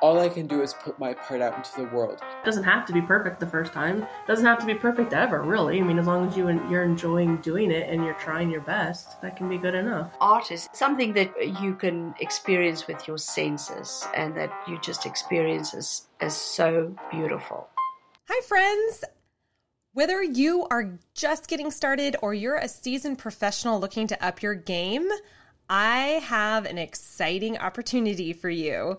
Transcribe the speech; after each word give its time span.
All 0.00 0.18
I 0.18 0.30
can 0.30 0.46
do 0.46 0.62
is 0.62 0.72
put 0.72 0.98
my 0.98 1.12
part 1.12 1.42
out 1.42 1.54
into 1.54 1.76
the 1.76 1.94
world. 1.94 2.22
It 2.22 2.44
doesn't 2.44 2.64
have 2.64 2.86
to 2.86 2.92
be 2.92 3.02
perfect 3.02 3.38
the 3.38 3.46
first 3.46 3.74
time. 3.74 4.02
It 4.02 4.26
doesn't 4.26 4.46
have 4.46 4.58
to 4.60 4.66
be 4.66 4.74
perfect 4.74 5.12
ever, 5.12 5.42
really. 5.42 5.78
I 5.78 5.82
mean, 5.82 5.98
as 5.98 6.06
long 6.06 6.26
as 6.26 6.36
you 6.38 6.48
you're 6.70 6.84
enjoying 6.84 7.36
doing 7.42 7.70
it 7.70 7.86
and 7.90 8.02
you're 8.02 8.14
trying 8.14 8.50
your 8.50 8.62
best, 8.62 9.20
that 9.20 9.36
can 9.36 9.46
be 9.46 9.58
good 9.58 9.74
enough. 9.74 10.10
Art 10.18 10.50
is 10.52 10.70
something 10.72 11.12
that 11.12 11.60
you 11.60 11.74
can 11.74 12.14
experience 12.18 12.86
with 12.86 13.06
your 13.06 13.18
senses 13.18 14.06
and 14.16 14.34
that 14.38 14.50
you 14.66 14.80
just 14.80 15.04
experience 15.04 15.74
as, 15.74 16.08
as 16.20 16.34
so 16.34 16.94
beautiful. 17.10 17.68
Hi, 18.30 18.40
friends. 18.46 19.04
Whether 19.92 20.22
you 20.22 20.66
are 20.70 20.98
just 21.12 21.46
getting 21.46 21.70
started 21.70 22.16
or 22.22 22.32
you're 22.32 22.56
a 22.56 22.68
seasoned 22.68 23.18
professional 23.18 23.78
looking 23.78 24.06
to 24.06 24.24
up 24.24 24.40
your 24.40 24.54
game, 24.54 25.06
I 25.68 26.22
have 26.24 26.64
an 26.64 26.78
exciting 26.78 27.58
opportunity 27.58 28.32
for 28.32 28.48
you. 28.48 28.98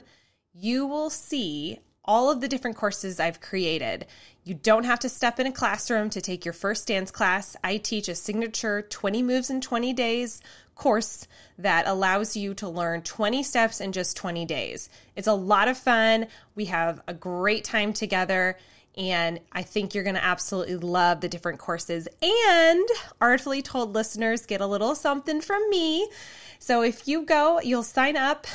you 0.53 0.87
will 0.87 1.11
see 1.11 1.77
all 2.03 2.31
of 2.31 2.41
the 2.41 2.47
different 2.47 2.75
courses 2.75 3.19
I've 3.19 3.39
created. 3.39 4.07
You 4.43 4.55
don't 4.55 4.85
have 4.85 4.97
to 5.01 5.09
step 5.09 5.39
in 5.39 5.45
a 5.45 5.51
classroom 5.51 6.09
to 6.09 6.21
take 6.21 6.43
your 6.43 6.55
first 6.55 6.87
dance 6.87 7.11
class. 7.11 7.55
I 7.63 7.77
teach 7.77 8.09
a 8.09 8.15
signature 8.15 8.81
20 8.81 9.21
moves 9.21 9.51
in 9.51 9.61
20 9.61 9.93
days 9.93 10.41
course 10.73 11.27
that 11.59 11.85
allows 11.85 12.35
you 12.35 12.55
to 12.55 12.67
learn 12.67 13.03
20 13.03 13.43
steps 13.43 13.79
in 13.79 13.91
just 13.91 14.17
20 14.17 14.43
days. 14.45 14.89
It's 15.15 15.27
a 15.27 15.33
lot 15.33 15.67
of 15.67 15.77
fun. 15.77 16.25
We 16.55 16.65
have 16.65 16.99
a 17.07 17.13
great 17.13 17.63
time 17.63 17.93
together. 17.93 18.57
And 18.97 19.39
I 19.51 19.61
think 19.61 19.93
you're 19.93 20.03
going 20.03 20.15
to 20.15 20.23
absolutely 20.23 20.75
love 20.75 21.21
the 21.21 21.29
different 21.29 21.59
courses. 21.59 22.07
And 22.21 22.87
Artfully 23.21 23.61
Told 23.61 23.93
listeners 23.93 24.45
get 24.45 24.61
a 24.61 24.67
little 24.67 24.95
something 24.95 25.41
from 25.41 25.69
me. 25.69 26.09
So 26.59 26.81
if 26.81 27.07
you 27.07 27.23
go, 27.23 27.61
you'll 27.61 27.83
sign 27.83 28.17
up 28.17 28.47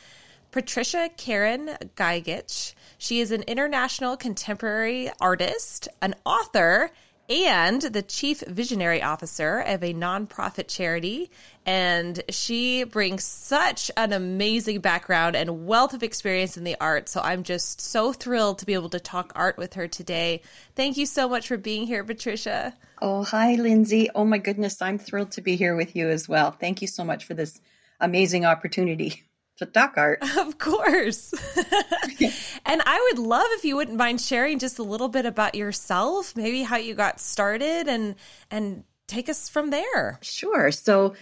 Patricia 0.49 1.09
Karen 1.17 1.75
Gagic. 1.97 2.73
She 2.97 3.19
is 3.19 3.31
an 3.31 3.43
international 3.43 4.15
contemporary 4.15 5.11
artist, 5.19 5.89
an 6.01 6.15
author, 6.25 6.91
and 7.33 7.81
the 7.81 8.03
chief 8.03 8.41
visionary 8.41 9.01
officer 9.01 9.59
of 9.59 9.83
a 9.83 9.91
nonprofit 9.91 10.67
charity. 10.67 11.31
And 11.65 12.21
she 12.29 12.83
brings 12.83 13.23
such 13.23 13.89
an 13.97 14.13
amazing 14.13 14.81
background 14.81 15.35
and 15.35 15.65
wealth 15.65 15.95
of 15.95 16.03
experience 16.03 16.57
in 16.57 16.63
the 16.63 16.75
art. 16.79 17.09
So 17.09 17.21
I'm 17.21 17.41
just 17.41 17.81
so 17.81 18.13
thrilled 18.13 18.59
to 18.59 18.67
be 18.67 18.75
able 18.75 18.89
to 18.89 18.99
talk 18.99 19.33
art 19.35 19.57
with 19.57 19.73
her 19.73 19.87
today. 19.87 20.43
Thank 20.75 20.97
you 20.97 21.07
so 21.07 21.27
much 21.27 21.47
for 21.47 21.57
being 21.57 21.87
here, 21.87 22.03
Patricia. 22.03 22.75
Oh, 23.01 23.23
hi, 23.23 23.55
Lindsay. 23.55 24.09
Oh, 24.13 24.25
my 24.25 24.37
goodness. 24.37 24.79
I'm 24.79 24.99
thrilled 24.99 25.31
to 25.31 25.41
be 25.41 25.55
here 25.55 25.75
with 25.75 25.95
you 25.95 26.09
as 26.09 26.29
well. 26.29 26.51
Thank 26.51 26.83
you 26.83 26.87
so 26.87 27.03
much 27.03 27.25
for 27.25 27.33
this 27.33 27.59
amazing 27.99 28.45
opportunity 28.45 29.23
to 29.65 29.71
talk 29.71 29.93
art. 29.97 30.19
Of 30.37 30.57
course. 30.57 31.33
and 32.65 32.81
I 32.85 33.09
would 33.11 33.25
love 33.25 33.47
if 33.51 33.65
you 33.65 33.75
wouldn't 33.75 33.97
mind 33.97 34.19
sharing 34.19 34.59
just 34.59 34.79
a 34.79 34.83
little 34.83 35.09
bit 35.09 35.25
about 35.25 35.55
yourself, 35.55 36.35
maybe 36.35 36.63
how 36.63 36.77
you 36.77 36.95
got 36.95 37.19
started 37.19 37.87
and 37.87 38.15
and 38.51 38.83
take 39.07 39.29
us 39.29 39.49
from 39.49 39.69
there. 39.69 40.19
Sure. 40.21 40.71
So 40.71 41.15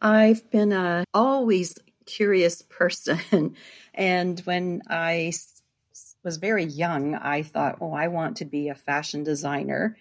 I've 0.00 0.48
been 0.50 0.72
a 0.72 1.04
always 1.12 1.76
curious 2.06 2.62
person 2.62 3.56
and 3.94 4.40
when 4.40 4.82
I 4.88 5.32
was 6.24 6.36
very 6.36 6.64
young, 6.64 7.14
I 7.14 7.42
thought, 7.42 7.78
"Oh, 7.80 7.92
I 7.92 8.08
want 8.08 8.38
to 8.38 8.44
be 8.44 8.68
a 8.68 8.74
fashion 8.74 9.24
designer." 9.24 9.96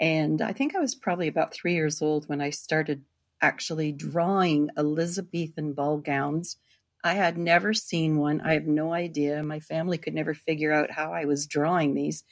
And 0.00 0.40
I 0.40 0.52
think 0.52 0.74
I 0.74 0.80
was 0.80 0.94
probably 0.94 1.28
about 1.28 1.52
3 1.52 1.74
years 1.74 2.00
old 2.00 2.28
when 2.28 2.40
I 2.40 2.50
started 2.50 3.04
actually 3.40 3.92
drawing 3.92 4.70
Elizabethan 4.76 5.72
ball 5.72 5.98
gowns 5.98 6.56
I 7.02 7.14
had 7.14 7.38
never 7.38 7.72
seen 7.72 8.18
one. 8.18 8.40
I 8.40 8.54
have 8.54 8.66
no 8.66 8.92
idea. 8.92 9.42
My 9.42 9.60
family 9.60 9.98
could 9.98 10.14
never 10.14 10.34
figure 10.34 10.72
out 10.72 10.90
how 10.90 11.12
I 11.12 11.24
was 11.24 11.46
drawing 11.46 11.94
these, 11.94 12.24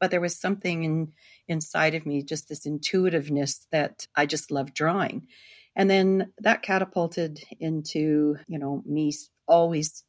but 0.00 0.10
there 0.10 0.20
was 0.20 0.40
something 0.40 0.84
in, 0.84 1.12
inside 1.48 1.94
of 1.94 2.06
me, 2.06 2.22
just 2.22 2.48
this 2.48 2.66
intuitiveness 2.66 3.66
that 3.72 4.06
I 4.14 4.26
just 4.26 4.50
loved 4.50 4.74
drawing. 4.74 5.26
And 5.74 5.90
then 5.90 6.32
that 6.38 6.62
catapulted 6.62 7.42
into, 7.60 8.36
you 8.48 8.58
know, 8.58 8.82
me 8.86 9.12
always 9.46 10.02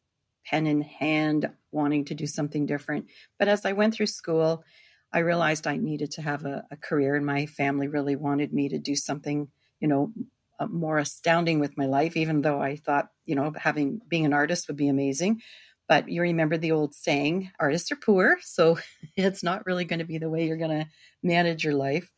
pen 0.45 0.65
in 0.65 0.81
hand, 0.81 1.49
wanting 1.71 2.05
to 2.05 2.15
do 2.15 2.25
something 2.25 2.65
different. 2.65 3.07
But 3.37 3.49
as 3.49 3.65
I 3.65 3.73
went 3.73 3.93
through 3.93 4.07
school, 4.07 4.63
I 5.11 5.19
realized 5.19 5.67
I 5.67 5.77
needed 5.77 6.11
to 6.11 6.21
have 6.21 6.45
a, 6.45 6.65
a 6.71 6.77
career, 6.77 7.15
and 7.15 7.25
my 7.25 7.45
family 7.45 7.87
really 7.87 8.15
wanted 8.15 8.53
me 8.53 8.69
to 8.69 8.79
do 8.79 8.95
something, 8.95 9.49
you 9.79 9.87
know, 9.87 10.11
Uh, 10.59 10.67
more 10.67 10.97
astounding 10.97 11.59
with 11.59 11.77
my 11.77 11.85
life, 11.85 12.17
even 12.17 12.41
though 12.41 12.59
I 12.59 12.77
thought, 12.77 13.09
you 13.25 13.35
know, 13.35 13.53
having 13.55 14.01
being 14.07 14.25
an 14.25 14.33
artist 14.33 14.67
would 14.67 14.77
be 14.77 14.87
amazing. 14.87 15.41
But 15.87 16.09
you 16.09 16.21
remember 16.21 16.57
the 16.57 16.71
old 16.71 16.93
saying, 16.95 17.51
artists 17.59 17.91
are 17.91 17.97
poor. 17.97 18.37
So 18.41 18.79
it's 19.15 19.43
not 19.43 19.65
really 19.65 19.85
going 19.85 19.99
to 19.99 20.05
be 20.05 20.17
the 20.17 20.29
way 20.29 20.47
you're 20.47 20.57
going 20.57 20.79
to 20.79 20.87
manage 21.23 21.63
your 21.63 21.75
life. 21.75 22.11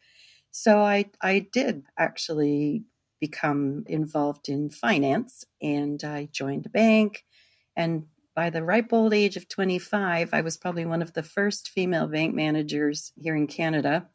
So 0.52 0.80
I, 0.80 1.06
I 1.22 1.48
did 1.52 1.84
actually 1.98 2.84
become 3.20 3.84
involved 3.88 4.50
in 4.50 4.70
finance 4.70 5.44
and 5.62 6.04
I 6.04 6.30
joined 6.32 6.66
a 6.66 6.70
bank. 6.70 7.26
And 7.76 8.06
by 8.36 8.50
the 8.50 8.64
ripe 8.64 8.94
old 8.94 9.14
age 9.14 9.36
of 9.36 9.50
25, 9.50 10.30
I 10.34 10.42
was 10.42 10.58
probably 10.58 10.86
one 10.86 11.02
of 11.02 11.14
the 11.14 11.24
first 11.24 11.70
female 11.70 12.08
bank 12.08 12.34
managers 12.34 13.12
here 13.16 13.36
in 13.36 13.48
Canada. 13.48 14.08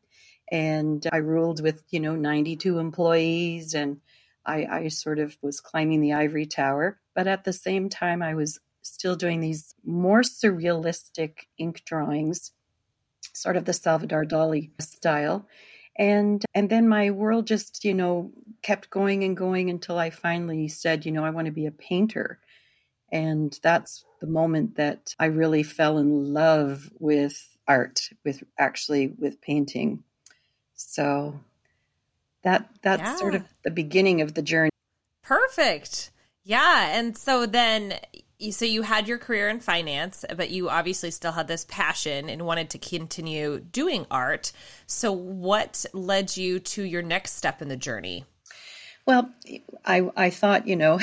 And 0.50 1.06
I 1.12 1.18
ruled 1.18 1.62
with, 1.62 1.82
you 1.90 2.00
know, 2.00 2.16
92 2.16 2.78
employees 2.78 3.74
and 3.74 4.00
I, 4.46 4.66
I 4.66 4.88
sort 4.88 5.18
of 5.18 5.36
was 5.42 5.60
climbing 5.60 6.00
the 6.00 6.12
ivory 6.12 6.46
tower. 6.46 7.00
But 7.14 7.26
at 7.26 7.44
the 7.44 7.52
same 7.52 7.88
time, 7.88 8.22
I 8.22 8.34
was 8.34 8.60
still 8.82 9.16
doing 9.16 9.40
these 9.40 9.74
more 9.84 10.22
surrealistic 10.22 11.46
ink 11.58 11.82
drawings, 11.84 12.52
sort 13.32 13.56
of 13.56 13.64
the 13.64 13.72
Salvador 13.72 14.24
Dali 14.24 14.70
style. 14.80 15.46
And 15.96 16.44
and 16.54 16.68
then 16.68 16.88
my 16.88 17.10
world 17.10 17.46
just, 17.46 17.84
you 17.84 17.94
know, 17.94 18.32
kept 18.62 18.90
going 18.90 19.22
and 19.22 19.36
going 19.36 19.70
until 19.70 19.98
I 19.98 20.10
finally 20.10 20.68
said, 20.68 21.06
you 21.06 21.12
know, 21.12 21.24
I 21.24 21.30
want 21.30 21.46
to 21.46 21.52
be 21.52 21.66
a 21.66 21.70
painter. 21.70 22.40
And 23.12 23.56
that's 23.62 24.04
the 24.20 24.26
moment 24.26 24.76
that 24.76 25.14
I 25.20 25.26
really 25.26 25.62
fell 25.62 25.98
in 25.98 26.34
love 26.34 26.90
with 26.98 27.56
art, 27.68 28.08
with 28.24 28.42
actually 28.58 29.06
with 29.06 29.40
painting. 29.40 30.02
So 30.74 31.38
that 32.44 32.68
that's 32.82 33.02
yeah. 33.02 33.16
sort 33.16 33.34
of 33.34 33.42
the 33.64 33.70
beginning 33.70 34.20
of 34.20 34.34
the 34.34 34.42
journey. 34.42 34.70
Perfect. 35.22 36.10
Yeah, 36.44 36.96
and 36.96 37.16
so 37.16 37.46
then 37.46 37.98
so 38.50 38.64
you 38.64 38.82
had 38.82 39.08
your 39.08 39.18
career 39.18 39.48
in 39.48 39.60
finance, 39.60 40.24
but 40.36 40.50
you 40.50 40.68
obviously 40.68 41.10
still 41.10 41.32
had 41.32 41.48
this 41.48 41.64
passion 41.68 42.28
and 42.28 42.44
wanted 42.44 42.70
to 42.70 42.78
continue 42.78 43.60
doing 43.60 44.06
art. 44.10 44.52
So, 44.86 45.12
what 45.12 45.84
led 45.92 46.36
you 46.36 46.58
to 46.60 46.82
your 46.82 47.02
next 47.02 47.32
step 47.32 47.62
in 47.62 47.68
the 47.68 47.76
journey? 47.76 48.24
Well, 49.06 49.30
I 49.84 50.10
I 50.16 50.30
thought 50.30 50.66
you 50.66 50.76
know, 50.76 50.98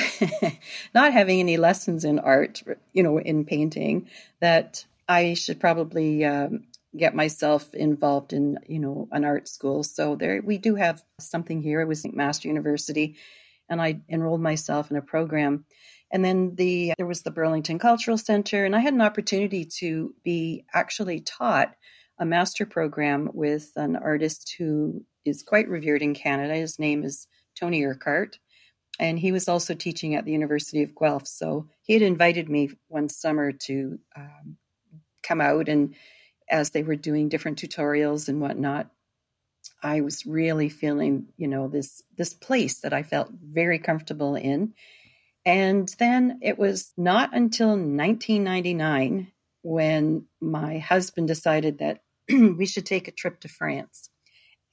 not 0.94 1.12
having 1.12 1.40
any 1.40 1.56
lessons 1.56 2.04
in 2.04 2.18
art, 2.18 2.62
you 2.92 3.02
know, 3.02 3.18
in 3.18 3.44
painting, 3.44 4.08
that 4.40 4.84
I 5.08 5.34
should 5.34 5.60
probably 5.60 6.24
um, 6.24 6.64
get 6.96 7.14
myself 7.14 7.72
involved 7.74 8.32
in 8.32 8.58
you 8.66 8.78
know 8.78 9.08
an 9.12 9.24
art 9.24 9.48
school. 9.48 9.82
So 9.82 10.16
there 10.16 10.40
we 10.44 10.58
do 10.58 10.74
have 10.74 11.02
something 11.20 11.62
here. 11.62 11.80
It 11.80 11.88
was 11.88 12.02
McMaster 12.02 12.46
University, 12.46 13.16
and 13.68 13.80
I 13.80 14.00
enrolled 14.08 14.42
myself 14.42 14.90
in 14.90 14.96
a 14.96 15.02
program. 15.02 15.64
And 16.10 16.24
then 16.24 16.54
the 16.56 16.92
there 16.98 17.06
was 17.06 17.22
the 17.22 17.30
Burlington 17.30 17.78
Cultural 17.78 18.18
Center, 18.18 18.64
and 18.64 18.76
I 18.76 18.80
had 18.80 18.94
an 18.94 19.00
opportunity 19.00 19.64
to 19.78 20.14
be 20.22 20.64
actually 20.74 21.20
taught 21.20 21.74
a 22.18 22.26
master 22.26 22.66
program 22.66 23.30
with 23.32 23.72
an 23.76 23.96
artist 23.96 24.54
who 24.58 25.04
is 25.24 25.42
quite 25.42 25.68
revered 25.68 26.02
in 26.02 26.14
Canada. 26.14 26.54
His 26.54 26.78
name 26.78 27.04
is 27.04 27.26
Tony 27.58 27.84
Urquhart. 27.84 28.38
And 29.00 29.18
he 29.18 29.32
was 29.32 29.48
also 29.48 29.74
teaching 29.74 30.14
at 30.14 30.24
the 30.24 30.32
University 30.32 30.82
of 30.82 30.94
Guelph. 30.94 31.26
So 31.26 31.68
he 31.82 31.94
had 31.94 32.02
invited 32.02 32.48
me 32.48 32.70
one 32.88 33.08
summer 33.08 33.52
to 33.52 33.98
um, 34.14 34.56
come 35.22 35.40
out, 35.40 35.68
and 35.68 35.94
as 36.52 36.70
they 36.70 36.82
were 36.82 36.94
doing 36.94 37.28
different 37.28 37.58
tutorials 37.58 38.28
and 38.28 38.40
whatnot, 38.40 38.90
I 39.82 40.02
was 40.02 40.26
really 40.26 40.68
feeling, 40.68 41.28
you 41.36 41.48
know, 41.48 41.66
this 41.68 42.02
this 42.16 42.34
place 42.34 42.80
that 42.80 42.92
I 42.92 43.02
felt 43.02 43.30
very 43.32 43.78
comfortable 43.78 44.36
in. 44.36 44.74
And 45.44 45.88
then 45.98 46.38
it 46.42 46.58
was 46.58 46.92
not 46.96 47.34
until 47.34 47.70
1999 47.70 49.32
when 49.62 50.26
my 50.40 50.78
husband 50.78 51.26
decided 51.26 51.78
that 51.78 52.02
we 52.28 52.66
should 52.66 52.86
take 52.86 53.08
a 53.08 53.12
trip 53.12 53.40
to 53.40 53.48
France. 53.48 54.10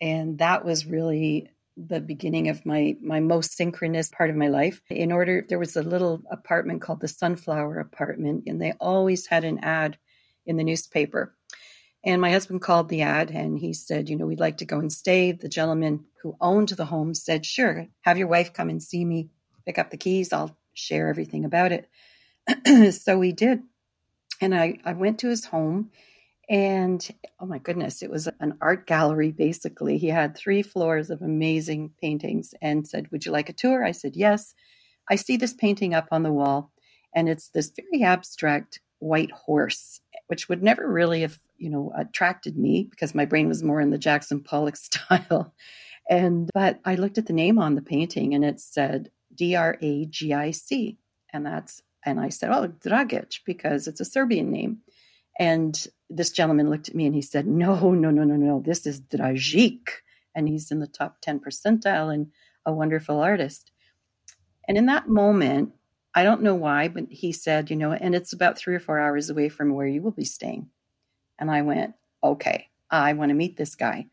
And 0.01 0.37
that 0.39 0.63
was 0.63 0.85
really 0.85 1.49
the 1.77 2.01
beginning 2.01 2.49
of 2.49 2.65
my 2.65 2.97
my 3.01 3.19
most 3.19 3.55
synchronous 3.55 4.09
part 4.09 4.29
of 4.29 4.35
my 4.35 4.47
life. 4.47 4.81
In 4.89 5.11
order, 5.11 5.45
there 5.47 5.59
was 5.59 5.75
a 5.75 5.83
little 5.83 6.21
apartment 6.29 6.81
called 6.81 6.99
the 6.99 7.07
Sunflower 7.07 7.79
Apartment, 7.79 8.43
and 8.47 8.61
they 8.61 8.73
always 8.79 9.27
had 9.27 9.43
an 9.43 9.59
ad 9.59 9.97
in 10.45 10.57
the 10.57 10.63
newspaper. 10.63 11.35
And 12.03 12.21
my 12.21 12.31
husband 12.31 12.61
called 12.61 12.89
the 12.89 13.01
ad 13.01 13.29
and 13.29 13.59
he 13.59 13.73
said, 13.73 14.09
you 14.09 14.15
know, 14.15 14.25
we'd 14.25 14.39
like 14.39 14.57
to 14.57 14.65
go 14.65 14.79
and 14.79 14.91
stay. 14.91 15.31
The 15.33 15.49
gentleman 15.49 16.05
who 16.21 16.37
owned 16.39 16.69
the 16.69 16.85
home 16.85 17.13
said, 17.13 17.45
sure, 17.45 17.87
have 18.01 18.17
your 18.17 18.27
wife 18.27 18.53
come 18.53 18.69
and 18.69 18.81
see 18.81 19.03
me, 19.03 19.29
pick 19.65 19.77
up 19.77 19.89
the 19.89 19.97
keys. 19.97 20.31
I'll 20.31 20.57
share 20.73 21.09
everything 21.09 21.43
about 21.43 21.71
it. 21.73 22.93
so 22.93 23.17
we 23.17 23.33
did. 23.33 23.61
And 24.41 24.55
I, 24.55 24.79
I 24.85 24.93
went 24.93 25.19
to 25.19 25.29
his 25.29 25.45
home 25.45 25.91
and 26.49 27.07
oh 27.39 27.45
my 27.45 27.59
goodness, 27.59 28.01
it 28.01 28.09
was 28.09 28.27
an 28.39 28.57
art 28.59 28.87
gallery 28.87 29.31
basically. 29.31 29.99
He 29.99 30.07
had 30.07 30.35
three 30.35 30.63
floors 30.63 31.11
of 31.11 31.21
amazing 31.21 31.91
paintings 32.01 32.55
and 32.59 32.87
said, 32.87 33.11
Would 33.11 33.25
you 33.25 33.31
like 33.31 33.49
a 33.49 33.53
tour? 33.53 33.83
I 33.85 33.91
said, 33.91 34.15
Yes. 34.15 34.55
I 35.09 35.15
see 35.15 35.37
this 35.37 35.53
painting 35.53 35.93
up 35.93 36.07
on 36.11 36.23
the 36.23 36.31
wall, 36.31 36.71
and 37.15 37.27
it's 37.27 37.49
this 37.49 37.71
very 37.75 38.03
abstract 38.03 38.79
white 38.99 39.31
horse, 39.31 40.01
which 40.29 40.47
would 40.47 40.61
never 40.61 40.87
really 40.87 41.21
have, 41.21 41.39
you 41.57 41.71
know, 41.71 41.91
attracted 41.97 42.55
me 42.55 42.83
because 42.83 43.15
my 43.15 43.25
brain 43.25 43.47
was 43.47 43.63
more 43.63 43.81
in 43.81 43.89
the 43.89 43.97
Jackson 43.97 44.41
Pollock 44.41 44.75
style. 44.77 45.53
And 46.07 46.49
but 46.53 46.79
I 46.85 46.95
looked 46.95 47.17
at 47.17 47.25
the 47.25 47.33
name 47.33 47.57
on 47.57 47.73
the 47.73 47.81
painting 47.81 48.35
and 48.35 48.45
it 48.45 48.59
said 48.59 49.09
D 49.33 49.55
R 49.55 49.77
A 49.81 50.05
G 50.05 50.33
I 50.33 50.51
C. 50.51 50.99
And 51.33 51.45
that's 51.45 51.81
and 52.05 52.19
I 52.19 52.29
said, 52.29 52.51
Oh, 52.51 52.67
Dragic, 52.67 53.39
because 53.43 53.87
it's 53.87 53.99
a 53.99 54.05
Serbian 54.05 54.51
name. 54.51 54.79
And 55.39 55.87
this 56.11 56.31
gentleman 56.31 56.69
looked 56.69 56.89
at 56.89 56.95
me 56.95 57.07
and 57.07 57.15
he 57.15 57.23
said, 57.23 57.47
No, 57.47 57.91
no, 57.91 58.11
no, 58.11 58.23
no, 58.23 58.35
no. 58.35 58.61
This 58.63 58.85
is 58.85 59.01
Dragic. 59.01 59.87
And 60.35 60.47
he's 60.47 60.69
in 60.69 60.79
the 60.79 60.87
top 60.87 61.21
10 61.21 61.39
percentile 61.39 62.13
and 62.13 62.27
a 62.67 62.71
wonderful 62.71 63.19
artist. 63.19 63.71
And 64.67 64.77
in 64.77 64.85
that 64.85 65.09
moment, 65.09 65.73
I 66.13 66.23
don't 66.23 66.41
know 66.41 66.55
why, 66.55 66.87
but 66.87 67.05
he 67.09 67.31
said, 67.31 67.69
you 67.69 67.75
know, 67.75 67.91
and 67.91 68.15
it's 68.15 68.33
about 68.33 68.57
three 68.57 68.75
or 68.75 68.79
four 68.79 68.99
hours 68.99 69.29
away 69.29 69.49
from 69.49 69.73
where 69.73 69.87
you 69.87 70.01
will 70.01 70.11
be 70.11 70.25
staying. 70.25 70.69
And 71.37 71.51
I 71.51 71.61
went, 71.61 71.93
okay, 72.23 72.69
I 72.89 73.13
want 73.13 73.29
to 73.29 73.35
meet 73.35 73.57
this 73.57 73.75
guy. 73.75 74.07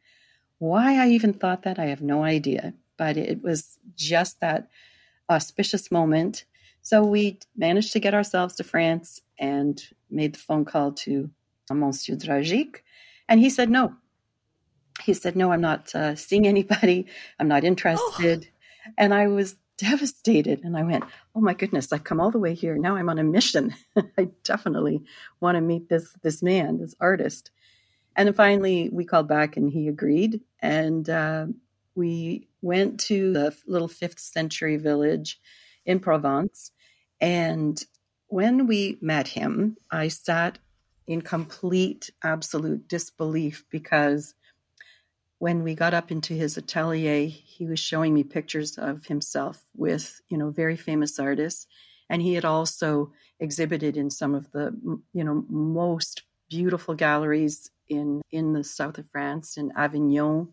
Why 0.59 1.03
I 1.03 1.09
even 1.09 1.33
thought 1.33 1.63
that, 1.63 1.79
I 1.79 1.87
have 1.87 2.03
no 2.03 2.23
idea. 2.23 2.75
But 2.97 3.17
it 3.17 3.43
was 3.43 3.79
just 3.95 4.41
that 4.41 4.69
auspicious 5.29 5.91
moment 5.91 6.45
so 6.87 7.03
we 7.03 7.41
managed 7.57 7.93
to 7.95 7.99
get 7.99 8.15
ourselves 8.15 8.55
to 8.55 8.63
France 8.63 9.21
and 9.41 9.83
made 10.09 10.37
the 10.37 10.39
phone 10.39 10.65
call 10.65 10.93
to 10.93 11.29
Monsieur 11.69 12.15
Dragic. 12.15 12.77
And 13.29 13.41
he 13.41 13.51
said, 13.51 13.71
no. 13.71 13.97
He 15.03 15.13
said, 15.13 15.35
no, 15.35 15.51
I'm 15.51 15.61
not 15.61 15.93
uh, 15.97 16.15
seeing 16.15 16.47
anybody. 16.47 17.07
I'm 17.41 17.49
not 17.49 17.65
interested. 17.65 18.47
Oh. 18.47 18.93
And 18.99 19.13
I 19.13 19.27
was 19.27 19.57
devastated. 19.78 20.62
And 20.64 20.76
I 20.76 20.82
went, 20.82 21.05
oh 21.34 21.40
my 21.40 21.55
goodness, 21.55 21.93
I've 21.93 22.05
come 22.05 22.20
all 22.20 22.31
the 22.31 22.38
way 22.38 22.55
here. 22.55 22.76
Now 22.76 22.96
I'm 22.96 23.08
on 23.08 23.19
a 23.19 23.25
mission. 23.25 23.75
I 24.19 24.28
definitely 24.43 25.02
want 25.40 25.56
to 25.56 25.61
meet 25.61 25.88
this, 25.88 26.12
this 26.23 26.43
man, 26.43 26.78
this 26.78 26.94
artist. 27.00 27.50
And 28.14 28.34
finally, 28.34 28.88
we 28.90 29.05
called 29.05 29.28
back 29.28 29.56
and 29.56 29.70
he 29.70 29.88
agreed. 29.88 30.40
And 30.61 31.08
uh, 31.11 31.46
we 31.94 32.49
went 32.62 33.00
to 33.00 33.32
the 33.32 33.56
little 33.67 33.88
fifth 33.88 34.19
century 34.19 34.76
village 34.76 35.38
in 35.84 36.00
Provence 36.00 36.73
and 37.20 37.82
when 38.28 38.67
we 38.67 38.99
met 39.00 39.28
him, 39.28 39.76
I 39.90 40.08
sat 40.08 40.58
in 41.06 41.23
complete, 41.23 42.11
absolute 42.23 42.88
disbelief 42.88 43.64
because 43.70 44.34
when 45.38 45.62
we 45.62 45.75
got 45.75 45.94
up 45.94 46.11
into 46.11 46.35
his 46.35 46.56
atelier, 46.56 47.27
he 47.27 47.67
was 47.67 47.79
showing 47.79 48.15
me 48.15 48.25
pictures 48.25 48.79
of 48.79 49.06
himself 49.06 49.62
with, 49.75 50.21
you 50.29 50.38
know, 50.38 50.50
very 50.50 50.77
famous 50.77 51.19
artists. 51.19 51.67
And 52.09 52.23
he 52.23 52.35
had 52.35 52.44
also 52.44 53.12
exhibited 53.38 53.97
in 53.97 54.11
some 54.11 54.35
of 54.35 54.50
the, 54.53 54.73
you 55.12 55.25
know, 55.25 55.44
most 55.49 56.23
beautiful 56.49 56.94
galleries 56.94 57.71
in, 57.88 58.23
in 58.31 58.53
the 58.53 58.65
south 58.65 58.99
of 58.99 59.11
France, 59.11 59.56
in 59.56 59.73
Avignon, 59.77 60.49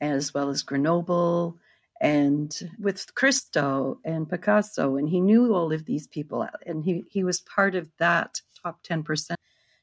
as 0.00 0.34
well 0.34 0.50
as 0.50 0.62
Grenoble, 0.62 1.58
and 2.02 2.52
with 2.80 3.14
Christo 3.14 4.00
and 4.04 4.28
Picasso, 4.28 4.96
and 4.96 5.08
he 5.08 5.20
knew 5.20 5.54
all 5.54 5.72
of 5.72 5.84
these 5.84 6.08
people, 6.08 6.46
and 6.66 6.84
he 6.84 7.04
he 7.08 7.22
was 7.22 7.40
part 7.40 7.76
of 7.76 7.88
that 7.98 8.40
top 8.60 8.82
ten 8.82 9.04
percent. 9.04 9.38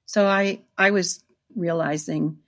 So 0.05 0.27
I 0.27 0.59
I 0.77 0.91
was 0.91 1.23
realizing 1.55 2.39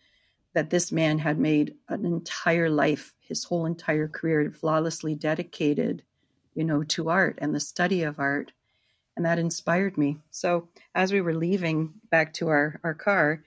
that 0.53 0.69
this 0.69 0.91
man 0.91 1.19
had 1.19 1.39
made 1.39 1.75
an 1.87 2.05
entire 2.05 2.69
life, 2.69 3.13
his 3.21 3.43
whole 3.43 3.65
entire 3.65 4.07
career, 4.07 4.51
flawlessly 4.51 5.15
dedicated, 5.15 6.03
you 6.53 6.63
know, 6.63 6.83
to 6.83 7.09
art 7.09 7.39
and 7.41 7.55
the 7.55 7.59
study 7.59 8.03
of 8.03 8.19
art, 8.19 8.51
and 9.15 9.25
that 9.25 9.39
inspired 9.39 9.97
me. 9.97 10.17
So 10.29 10.67
as 10.93 11.13
we 11.13 11.21
were 11.21 11.33
leaving 11.33 11.93
back 12.09 12.33
to 12.35 12.49
our 12.49 12.79
our 12.83 12.93
car, 12.93 13.43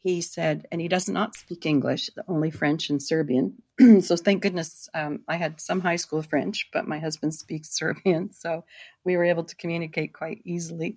he 0.00 0.20
said, 0.20 0.66
and 0.70 0.80
he 0.80 0.88
does 0.88 1.08
not 1.08 1.34
speak 1.34 1.66
English, 1.66 2.08
only 2.28 2.50
French 2.50 2.88
and 2.88 3.02
Serbian. 3.02 3.62
so 4.00 4.16
thank 4.16 4.42
goodness 4.42 4.88
um, 4.94 5.20
I 5.28 5.36
had 5.36 5.60
some 5.60 5.80
high 5.80 5.96
school 5.96 6.22
French, 6.22 6.68
but 6.72 6.86
my 6.86 6.98
husband 6.98 7.34
speaks 7.34 7.76
Serbian, 7.76 8.32
so 8.32 8.64
we 9.04 9.16
were 9.16 9.24
able 9.24 9.44
to 9.44 9.56
communicate 9.56 10.12
quite 10.14 10.40
easily. 10.44 10.96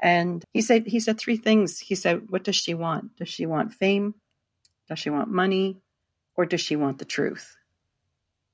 And 0.00 0.44
he 0.52 0.62
said 0.62 0.86
he 0.86 1.00
said 1.00 1.18
three 1.18 1.36
things. 1.36 1.78
He 1.78 1.94
said, 1.94 2.30
"What 2.30 2.44
does 2.44 2.56
she 2.56 2.74
want? 2.74 3.16
Does 3.16 3.28
she 3.28 3.46
want 3.46 3.74
fame? 3.74 4.14
Does 4.88 4.98
she 4.98 5.10
want 5.10 5.30
money, 5.30 5.76
or 6.36 6.46
does 6.46 6.60
she 6.60 6.76
want 6.76 6.98
the 6.98 7.04
truth?" 7.04 7.56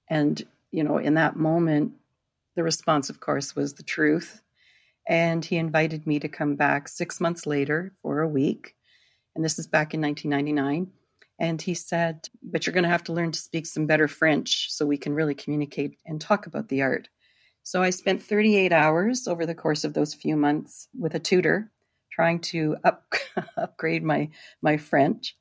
And 0.09 0.43
you 0.71 0.85
know, 0.85 0.99
in 0.99 1.15
that 1.15 1.37
moment, 1.37 1.93
the 2.57 2.63
response, 2.63 3.11
of 3.11 3.21
course, 3.21 3.55
was 3.55 3.75
the 3.75 3.83
truth. 3.83 4.43
And 5.07 5.45
he 5.45 5.57
invited 5.57 6.07
me 6.07 6.19
to 6.21 6.29
come 6.29 6.57
back 6.57 6.89
six 6.89 7.21
months 7.21 7.47
later 7.47 7.93
for 8.01 8.21
a 8.21 8.29
week 8.29 8.75
and 9.35 9.45
this 9.45 9.59
is 9.59 9.67
back 9.67 9.95
in 9.95 10.01
1999. 10.01 10.93
And 11.39 11.61
he 11.61 11.75
said, 11.75 12.29
But 12.43 12.67
you're 12.67 12.75
going 12.75 12.85
to 12.85 12.91
have 12.91 13.05
to 13.05 13.13
learn 13.13 13.33
to 13.33 13.39
speak 13.39 13.67
some 13.67 13.87
better 13.87 14.07
French 14.07 14.71
so 14.71 14.87
we 14.87 14.99
can 14.99 15.15
really 15.15 15.35
communicate 15.35 15.99
and 16.07 16.21
talk 16.21 16.47
about 16.47 16.69
the 16.69 16.83
art. 16.83 17.09
So 17.65 17.83
I 17.83 17.91
spent 17.91 18.23
38 18.23 18.73
hours 18.73 19.27
over 19.27 19.47
the 19.47 19.55
course 19.55 19.85
of 19.85 19.95
those 19.95 20.15
few 20.15 20.37
months 20.37 20.89
with 20.97 21.15
a 21.15 21.19
tutor 21.19 21.73
trying 22.13 22.41
to 22.41 22.77
up, 22.85 23.13
upgrade 23.57 24.05
my, 24.05 24.31
my 24.63 24.77
French. 24.77 25.37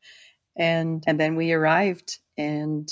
And, 0.56 1.04
and 1.08 1.20
then 1.20 1.36
we 1.36 1.52
arrived, 1.52 2.20
and 2.38 2.90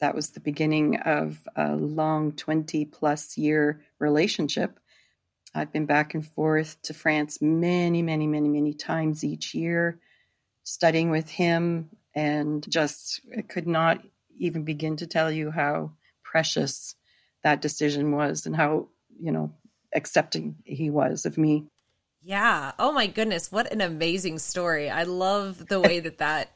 that 0.00 0.14
was 0.14 0.30
the 0.30 0.40
beginning 0.40 0.96
of 0.98 1.38
a 1.54 1.74
long 1.74 2.32
20 2.32 2.84
plus 2.86 3.38
year 3.38 3.80
relationship. 3.98 4.78
I've 5.54 5.72
been 5.72 5.86
back 5.86 6.14
and 6.14 6.26
forth 6.26 6.80
to 6.82 6.94
France 6.94 7.40
many, 7.40 8.02
many, 8.02 8.26
many, 8.26 8.48
many 8.48 8.74
times 8.74 9.24
each 9.24 9.54
year 9.54 10.00
studying 10.64 11.10
with 11.10 11.30
him 11.30 11.88
and 12.14 12.64
just 12.68 13.20
could 13.48 13.66
not 13.66 14.02
even 14.38 14.64
begin 14.64 14.96
to 14.96 15.06
tell 15.06 15.30
you 15.30 15.50
how 15.50 15.92
precious 16.22 16.94
that 17.42 17.62
decision 17.62 18.12
was 18.12 18.46
and 18.46 18.56
how, 18.56 18.88
you 19.18 19.32
know, 19.32 19.52
accepting 19.94 20.56
he 20.64 20.90
was 20.90 21.24
of 21.24 21.38
me. 21.38 21.64
Yeah. 22.22 22.72
Oh 22.78 22.92
my 22.92 23.06
goodness, 23.06 23.52
what 23.52 23.72
an 23.72 23.80
amazing 23.80 24.40
story. 24.40 24.90
I 24.90 25.04
love 25.04 25.68
the 25.68 25.80
way 25.80 26.00
that 26.00 26.18
that 26.18 26.50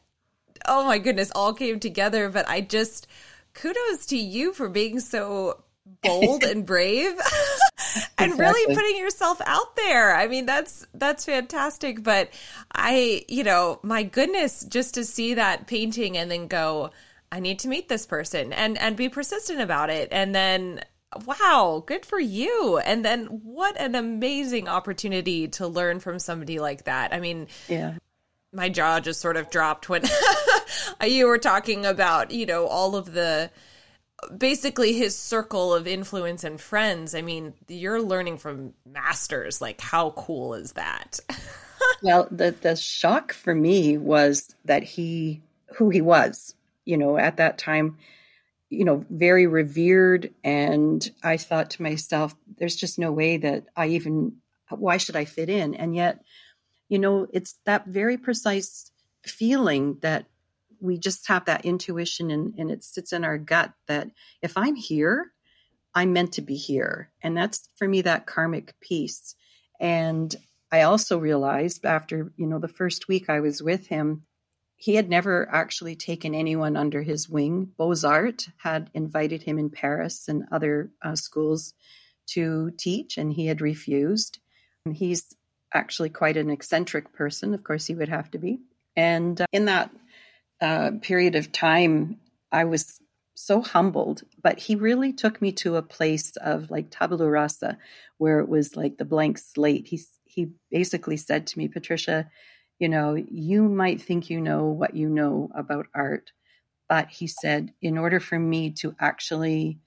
oh 0.67 0.87
my 0.87 0.99
goodness 0.99 1.31
all 1.35 1.55
came 1.55 1.81
together, 1.81 2.29
but 2.29 2.49
I 2.49 2.61
just 2.61 3.07
kudos 3.55 4.07
to 4.07 4.17
you 4.17 4.53
for 4.53 4.69
being 4.69 5.01
so 5.01 5.65
bold 6.03 6.45
and 6.45 6.65
brave 6.65 7.13
and 8.19 8.33
exactly. 8.33 8.39
really 8.39 8.75
putting 8.75 8.97
yourself 8.99 9.41
out 9.45 9.77
there. 9.77 10.15
I 10.15 10.29
mean, 10.29 10.47
that's 10.47 10.87
that's 10.95 11.25
fantastic, 11.25 12.03
but 12.03 12.31
I, 12.73 13.25
you 13.29 13.45
know, 13.45 13.81
my 13.83 14.03
goodness, 14.03 14.65
just 14.65 14.95
to 14.95 15.05
see 15.05 15.35
that 15.35 15.67
painting 15.67 16.17
and 16.17 16.31
then 16.31 16.47
go, 16.47 16.91
I 17.33 17.41
need 17.41 17.61
to 17.61 17.69
meet 17.69 17.89
this 17.89 18.07
person 18.07 18.53
and 18.53 18.79
and 18.79 18.97
be 18.97 19.09
persistent 19.09 19.61
about 19.61 19.91
it 19.91 20.09
and 20.13 20.35
then 20.35 20.81
wow, 21.27 21.83
good 21.87 22.07
for 22.07 22.21
you. 22.21 22.79
And 22.79 23.05
then 23.05 23.27
what 23.27 23.79
an 23.81 23.95
amazing 23.95 24.69
opportunity 24.69 25.49
to 25.49 25.67
learn 25.67 26.01
from 26.01 26.19
somebody 26.19 26.59
like 26.59 26.85
that. 26.85 27.13
I 27.13 27.21
mean, 27.21 27.49
yeah. 27.69 27.95
My 28.53 28.69
jaw 28.69 28.99
just 28.99 29.21
sort 29.21 29.37
of 29.37 29.49
dropped 29.49 29.89
when 29.89 30.03
you 31.07 31.27
were 31.27 31.39
talking 31.39 31.87
about, 31.87 32.31
you 32.31 32.47
know, 32.47 32.67
all 32.67 32.97
of 32.97 33.13
the 33.13 33.51
basically 34.37 34.93
his 34.93 35.17
circle 35.17 35.75
of 35.75 35.87
influence 35.87 36.45
and 36.45 36.61
friends. 36.61 37.15
I 37.15 37.23
mean, 37.23 37.55
you're 37.69 38.03
learning 38.03 38.39
from 38.39 38.75
masters. 38.85 39.61
Like, 39.61 39.81
how 39.81 40.11
cool 40.11 40.55
is 40.55 40.73
that? 40.73 41.21
well, 42.03 42.29
the 42.31 42.55
the 42.61 42.77
shock 42.77 43.33
for 43.33 43.55
me 43.55 43.97
was 43.99 44.55
that 44.65 44.83
he 44.83 45.41
who 45.77 45.91
he 45.91 46.01
was. 46.01 46.55
You 46.85 46.97
know, 46.97 47.19
at 47.19 47.37
that 47.37 47.59
time, 47.59 47.99
you 48.71 48.85
know, 48.85 49.05
very 49.11 49.47
revered. 49.47 50.33
And 50.43 51.09
I 51.23 51.37
thought 51.37 51.71
to 51.71 51.83
myself, 51.83 52.35
there's 52.59 52.77
just 52.77 52.99
no 52.99 53.13
way 53.13 53.37
that 53.37 53.65
I 53.77 53.89
even, 53.89 54.37
why 54.71 54.97
should 54.97 55.17
I 55.17 55.25
fit 55.25 55.51
in? 55.51 55.75
And 55.75 55.95
yet, 55.95 56.23
you 56.89 56.99
know, 56.99 57.27
it's 57.33 57.57
that 57.65 57.87
very 57.87 58.17
precise 58.17 58.91
feeling 59.23 59.99
that 60.01 60.27
we 60.81 60.99
just 60.99 61.29
have 61.29 61.45
that 61.45 61.65
intuition 61.65 62.31
and, 62.31 62.55
and 62.59 62.71
it 62.71 62.83
sits 62.85 63.13
in 63.13 63.25
our 63.25 63.39
gut 63.39 63.73
that 63.87 64.09
if 64.43 64.57
I'm 64.57 64.75
here, 64.75 65.31
I'm 65.95 66.13
meant 66.13 66.33
to 66.35 66.43
be 66.43 66.57
here. 66.57 67.11
And 67.23 67.37
that's 67.37 67.69
for 67.77 67.89
me 67.89 68.03
that 68.03 68.27
karmic 68.27 68.75
piece. 68.81 69.35
And 69.81 70.35
I 70.73 70.83
also 70.83 71.19
realized 71.19 71.85
after, 71.85 72.33
you 72.37 72.47
know, 72.47 72.59
the 72.59 72.69
first 72.69 73.09
week 73.09 73.29
I 73.29 73.41
was 73.41 73.63
with 73.63 73.89
him, 73.89 74.23
he 74.77 74.95
had 74.95 75.11
never 75.11 75.49
actually 75.53 75.97
taken 75.97 76.35
anyone 76.35 76.77
under 76.77 77.03
his 77.03 77.29
wing. 77.29 77.73
Beaux-Arts 77.77 78.49
had 78.57 78.89
invited 78.95 79.43
him 79.43 79.59
in 79.59 79.69
Paris 79.69 80.29
and 80.29 80.45
other 80.51 80.91
uh, 81.03 81.17
schools 81.17 81.75
to 82.29 82.71
teach, 82.79 83.19
and 83.19 83.33
he 83.33 83.47
had 83.47 83.61
refused. 83.61 84.39
And 84.87 84.97
he's 84.97 85.35
actually 85.75 86.09
quite 86.09 86.37
an 86.37 86.49
eccentric 86.49 87.13
person. 87.13 87.53
Of 87.53 87.65
course, 87.65 87.87
he 87.87 87.95
would 87.95 88.09
have 88.09 88.31
to 88.31 88.39
be. 88.39 88.61
And 88.97 89.41
uh, 89.41 89.47
in 89.53 89.67
that 89.67 89.91
uh, 90.61 90.93
period 91.03 91.35
of 91.37 91.53
time, 91.53 92.19
I 92.53 92.65
was 92.65 93.01
so 93.35 93.63
humbled, 93.63 94.23
but 94.43 94.59
he 94.59 94.75
really 94.77 95.13
took 95.13 95.41
me 95.41 95.53
to 95.53 95.77
a 95.77 95.83
place 95.83 96.37
of 96.37 96.71
like 96.71 96.89
tabula 96.91 97.29
rasa, 97.31 97.79
where 98.19 98.41
it 98.41 98.49
was 98.49 98.77
like 98.77 98.99
the 98.99 99.05
blank 99.05 99.39
slate. 99.39 99.87
He 99.87 100.01
he 100.25 100.51
basically 100.71 101.17
said 101.17 101.47
to 101.49 101.59
me, 101.59 101.69
Patricia, 101.69 102.31
you 102.79 102.89
know, 102.89 103.15
you 103.15 103.69
might 103.69 104.01
think 104.03 104.31
you 104.31 104.41
know 104.41 104.67
what 104.67 104.95
you 104.95 105.09
know 105.09 105.51
about 105.55 105.87
art, 105.95 106.33
but 106.89 107.09
he 107.09 107.27
said, 107.27 107.73
in 107.83 107.99
order 107.99 108.21
for 108.21 108.39
me 108.39 108.71
to 108.73 108.95
actually 109.01 109.79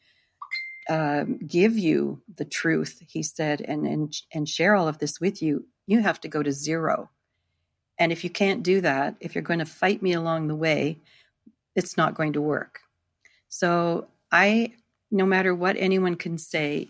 um, 0.89 1.39
give 1.47 1.77
you 1.77 2.21
the 2.35 2.45
truth, 2.45 3.01
he 3.07 3.23
said, 3.23 3.61
and, 3.61 3.85
and 3.87 4.13
and 4.33 4.49
share 4.49 4.75
all 4.75 4.87
of 4.87 4.99
this 4.99 5.19
with 5.19 5.41
you, 5.41 5.67
you 5.87 6.01
have 6.01 6.19
to 6.21 6.27
go 6.27 6.43
to 6.43 6.51
zero. 6.51 7.09
And 7.99 8.11
if 8.11 8.23
you 8.23 8.29
can't 8.29 8.63
do 8.63 8.81
that, 8.81 9.15
if 9.19 9.35
you're 9.35 9.43
going 9.43 9.59
to 9.59 9.65
fight 9.65 10.01
me 10.01 10.13
along 10.13 10.47
the 10.47 10.55
way, 10.55 10.99
it's 11.75 11.97
not 11.97 12.15
going 12.15 12.33
to 12.33 12.41
work. 12.41 12.79
So 13.49 14.07
I, 14.31 14.73
no 15.11 15.25
matter 15.25 15.53
what 15.53 15.75
anyone 15.77 16.15
can 16.15 16.37
say, 16.37 16.89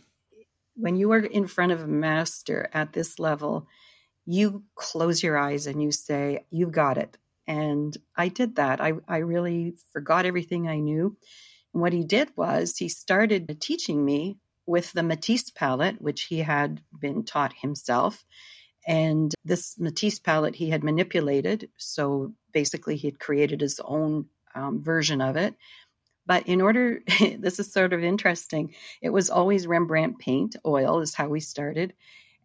when 0.76 0.96
you 0.96 1.12
are 1.12 1.20
in 1.20 1.48
front 1.48 1.72
of 1.72 1.82
a 1.82 1.88
master 1.88 2.70
at 2.74 2.94
this 2.94 3.20
level, 3.20 3.68
you 4.26 4.64
close 4.76 5.22
your 5.22 5.38
eyes 5.38 5.68
and 5.68 5.82
you 5.82 5.92
say, 5.92 6.46
You've 6.50 6.72
got 6.72 6.98
it. 6.98 7.18
And 7.48 7.96
I 8.16 8.30
did 8.30 8.56
that. 8.56 8.80
I, 8.80 8.94
I 9.08 9.18
really 9.18 9.76
forgot 9.92 10.26
everything 10.26 10.68
I 10.68 10.80
knew. 10.80 11.18
And 11.74 11.82
what 11.82 11.94
he 11.94 12.04
did 12.04 12.30
was 12.38 12.78
he 12.78 12.88
started 12.88 13.58
teaching 13.60 14.04
me 14.04 14.38
with 14.66 14.94
the 14.94 15.04
Matisse 15.04 15.50
palette, 15.50 16.02
which 16.02 16.24
he 16.24 16.40
had 16.40 16.82
been 16.98 17.26
taught 17.26 17.54
himself. 17.54 18.24
And 18.88 19.34
this 19.46 19.80
Matisse 19.80 20.20
palette 20.20 20.56
he 20.56 20.70
had 20.70 20.84
manipulated. 20.84 21.70
So 21.78 22.34
basically, 22.52 22.98
he 22.98 23.08
had 23.08 23.20
created 23.20 23.62
his 23.62 23.80
own 23.84 24.28
um, 24.56 24.82
version 24.82 25.22
of 25.22 25.36
it. 25.36 25.56
But 26.26 26.48
in 26.48 26.62
order, 26.62 27.02
this 27.38 27.60
is 27.60 27.72
sort 27.72 27.94
of 27.94 28.04
interesting, 28.04 28.74
it 29.02 29.10
was 29.10 29.30
always 29.30 29.68
Rembrandt 29.68 30.20
paint, 30.20 30.56
oil 30.66 31.02
is 31.02 31.14
how 31.14 31.28
we 31.28 31.40
started 31.40 31.94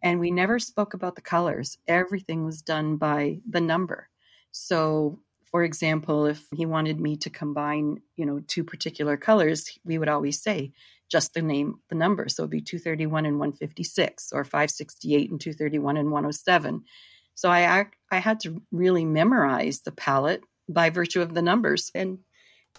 and 0.01 0.19
we 0.19 0.31
never 0.31 0.59
spoke 0.59 0.93
about 0.93 1.15
the 1.15 1.21
colors. 1.21 1.77
Everything 1.87 2.45
was 2.45 2.61
done 2.61 2.97
by 2.97 3.39
the 3.47 3.61
number. 3.61 4.09
So, 4.51 5.19
for 5.45 5.63
example, 5.63 6.25
if 6.25 6.45
he 6.53 6.65
wanted 6.65 6.99
me 6.99 7.17
to 7.17 7.29
combine, 7.29 8.01
you 8.15 8.25
know, 8.25 8.41
two 8.47 8.63
particular 8.63 9.17
colors, 9.17 9.77
we 9.83 9.97
would 9.97 10.09
always 10.09 10.41
say 10.41 10.73
just 11.09 11.33
the 11.33 11.41
name, 11.41 11.79
the 11.89 11.95
number. 11.95 12.29
So 12.29 12.43
it'd 12.43 12.51
be 12.51 12.61
231 12.61 13.25
and 13.25 13.39
156 13.39 14.31
or 14.31 14.43
568 14.43 15.31
and 15.31 15.41
231 15.41 15.97
and 15.97 16.11
107. 16.11 16.83
So 17.35 17.49
I 17.49 17.85
I 18.11 18.17
had 18.17 18.41
to 18.41 18.61
really 18.71 19.05
memorize 19.05 19.81
the 19.81 19.91
palette 19.91 20.43
by 20.67 20.89
virtue 20.89 21.21
of 21.21 21.33
the 21.33 21.41
numbers. 21.41 21.91
And 21.95 22.19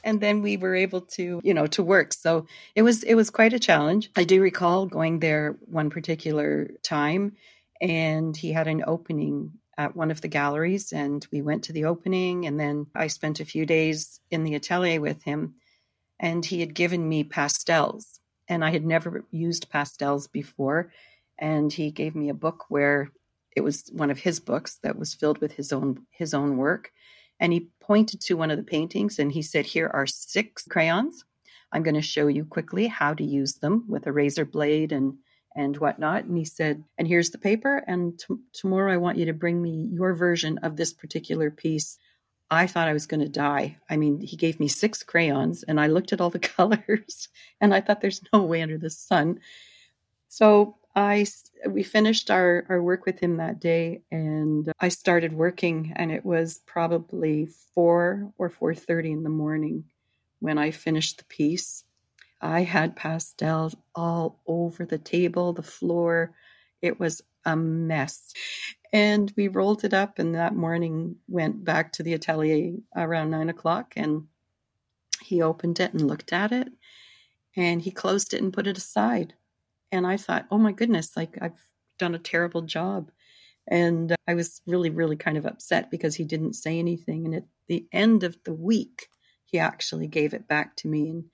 and 0.04 0.20
then 0.20 0.42
we 0.42 0.56
were 0.56 0.74
able 0.74 1.02
to 1.02 1.40
you 1.42 1.54
know 1.54 1.66
to 1.66 1.82
work 1.82 2.12
so 2.12 2.46
it 2.74 2.82
was 2.82 3.02
it 3.02 3.14
was 3.14 3.30
quite 3.30 3.52
a 3.52 3.58
challenge 3.58 4.10
i 4.16 4.24
do 4.24 4.40
recall 4.40 4.86
going 4.86 5.18
there 5.18 5.56
one 5.66 5.90
particular 5.90 6.70
time 6.82 7.32
and 7.80 8.36
he 8.36 8.52
had 8.52 8.66
an 8.66 8.82
opening 8.86 9.52
at 9.76 9.96
one 9.96 10.10
of 10.10 10.20
the 10.20 10.28
galleries 10.28 10.92
and 10.92 11.26
we 11.32 11.42
went 11.42 11.64
to 11.64 11.72
the 11.72 11.84
opening 11.84 12.46
and 12.46 12.58
then 12.58 12.86
i 12.94 13.06
spent 13.06 13.40
a 13.40 13.44
few 13.44 13.66
days 13.66 14.20
in 14.30 14.44
the 14.44 14.54
atelier 14.54 15.00
with 15.00 15.22
him 15.22 15.54
and 16.18 16.44
he 16.44 16.60
had 16.60 16.74
given 16.74 17.08
me 17.08 17.24
pastels 17.24 18.09
and 18.50 18.62
i 18.62 18.70
had 18.70 18.84
never 18.84 19.24
used 19.30 19.70
pastels 19.70 20.26
before 20.26 20.92
and 21.38 21.72
he 21.72 21.90
gave 21.90 22.14
me 22.14 22.28
a 22.28 22.34
book 22.34 22.66
where 22.68 23.10
it 23.56 23.62
was 23.62 23.88
one 23.92 24.10
of 24.10 24.18
his 24.18 24.40
books 24.40 24.78
that 24.82 24.98
was 24.98 25.14
filled 25.14 25.38
with 25.38 25.52
his 25.52 25.72
own 25.72 26.06
his 26.10 26.34
own 26.34 26.58
work 26.58 26.92
and 27.40 27.54
he 27.54 27.70
pointed 27.80 28.20
to 28.20 28.34
one 28.34 28.50
of 28.50 28.58
the 28.58 28.62
paintings 28.62 29.18
and 29.18 29.32
he 29.32 29.42
said, 29.42 29.64
Here 29.64 29.90
are 29.92 30.06
six 30.06 30.64
crayons. 30.68 31.24
I'm 31.72 31.82
going 31.82 31.94
to 31.94 32.02
show 32.02 32.26
you 32.26 32.44
quickly 32.44 32.86
how 32.86 33.14
to 33.14 33.24
use 33.24 33.54
them 33.54 33.86
with 33.88 34.06
a 34.06 34.12
razor 34.12 34.44
blade 34.44 34.92
and 34.92 35.14
and 35.56 35.76
whatnot. 35.78 36.24
And 36.24 36.38
he 36.38 36.44
said, 36.44 36.84
and 36.96 37.08
here's 37.08 37.30
the 37.30 37.38
paper. 37.38 37.82
And 37.88 38.16
t- 38.16 38.36
tomorrow 38.52 38.92
I 38.92 38.98
want 38.98 39.18
you 39.18 39.24
to 39.26 39.32
bring 39.32 39.60
me 39.60 39.88
your 39.90 40.14
version 40.14 40.58
of 40.58 40.76
this 40.76 40.92
particular 40.92 41.50
piece. 41.50 41.98
I 42.50 42.66
thought 42.66 42.88
I 42.88 42.92
was 42.92 43.06
going 43.06 43.20
to 43.20 43.28
die. 43.28 43.76
I 43.88 43.96
mean, 43.96 44.20
he 44.20 44.36
gave 44.36 44.58
me 44.58 44.68
six 44.68 45.02
crayons 45.02 45.62
and 45.62 45.80
I 45.80 45.86
looked 45.86 46.12
at 46.12 46.20
all 46.20 46.30
the 46.30 46.38
colors 46.56 47.28
and 47.60 47.72
I 47.72 47.80
thought 47.80 48.00
there's 48.00 48.22
no 48.32 48.42
way 48.42 48.62
under 48.62 48.78
the 48.78 48.90
sun. 48.90 49.40
So 50.28 50.76
I 50.94 51.26
we 51.68 51.82
finished 51.82 52.30
our, 52.30 52.66
our 52.68 52.82
work 52.82 53.06
with 53.06 53.20
him 53.20 53.36
that 53.36 53.60
day 53.60 54.02
and 54.10 54.72
I 54.80 54.88
started 54.88 55.32
working 55.32 55.92
and 55.94 56.10
it 56.10 56.24
was 56.24 56.60
probably 56.66 57.46
4 57.74 58.32
or 58.38 58.50
4:30 58.50 59.12
in 59.12 59.22
the 59.22 59.30
morning 59.30 59.84
when 60.40 60.58
I 60.58 60.72
finished 60.72 61.18
the 61.18 61.24
piece. 61.24 61.84
I 62.40 62.62
had 62.62 62.96
pastels 62.96 63.76
all 63.94 64.40
over 64.46 64.84
the 64.84 64.98
table, 64.98 65.52
the 65.52 65.62
floor. 65.62 66.34
It 66.82 66.98
was 66.98 67.22
a 67.44 67.54
mess. 67.54 68.32
And 68.92 69.32
we 69.36 69.48
rolled 69.48 69.84
it 69.84 69.94
up 69.94 70.18
and 70.18 70.34
that 70.34 70.54
morning 70.54 71.16
went 71.28 71.64
back 71.64 71.92
to 71.92 72.02
the 72.02 72.14
atelier 72.14 72.78
around 72.96 73.30
nine 73.30 73.48
o'clock 73.48 73.94
and 73.96 74.26
he 75.22 75.42
opened 75.42 75.78
it 75.78 75.92
and 75.92 76.06
looked 76.06 76.32
at 76.32 76.50
it 76.50 76.68
and 77.56 77.80
he 77.80 77.92
closed 77.92 78.34
it 78.34 78.42
and 78.42 78.52
put 78.52 78.66
it 78.66 78.76
aside 78.76 79.34
and 79.92 80.06
I 80.06 80.16
thought, 80.16 80.46
oh 80.50 80.58
my 80.58 80.72
goodness, 80.72 81.16
like 81.16 81.36
I've 81.40 81.58
done 81.98 82.14
a 82.14 82.18
terrible 82.18 82.62
job. 82.62 83.10
And 83.68 84.14
I 84.26 84.34
was 84.34 84.62
really, 84.66 84.90
really 84.90 85.16
kind 85.16 85.36
of 85.36 85.46
upset 85.46 85.90
because 85.90 86.14
he 86.14 86.24
didn't 86.24 86.54
say 86.54 86.78
anything. 86.78 87.26
And 87.26 87.34
at 87.34 87.44
the 87.68 87.86
end 87.92 88.24
of 88.24 88.36
the 88.44 88.54
week, 88.54 89.08
he 89.44 89.58
actually 89.58 90.06
gave 90.06 90.32
it 90.32 90.48
back 90.48 90.76
to 90.76 90.88
me 90.88 91.08
and, 91.08 91.24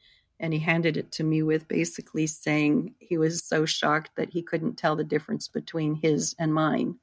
and 0.41 0.53
he 0.53 0.59
handed 0.59 0.97
it 0.97 1.13
to 1.13 1.25
me 1.25 1.43
with 1.43 1.69
basically 1.69 2.27
saying 2.27 2.95
he 2.99 3.17
was 3.19 3.45
so 3.45 3.65
shocked 3.65 4.11
that 4.17 4.31
he 4.31 4.43
couldn't 4.43 4.77
tell 4.77 4.97
the 4.97 5.05
difference 5.05 5.49
between 5.49 5.95
his 5.95 6.35
and 6.39 6.53
mine. 6.53 6.97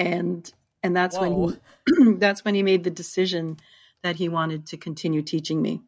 And 0.00 0.52
and 0.82 0.96
that's 0.96 1.16
Whoa. 1.16 1.30
when 1.30 1.60
he 1.86 2.12
that's 2.18 2.44
when 2.44 2.54
he 2.54 2.62
made 2.62 2.84
the 2.84 2.90
decision 2.90 3.58
that 4.02 4.16
he 4.16 4.28
wanted 4.28 4.66
to 4.68 4.76
continue 4.76 5.22
teaching 5.22 5.60
me. 5.60 5.82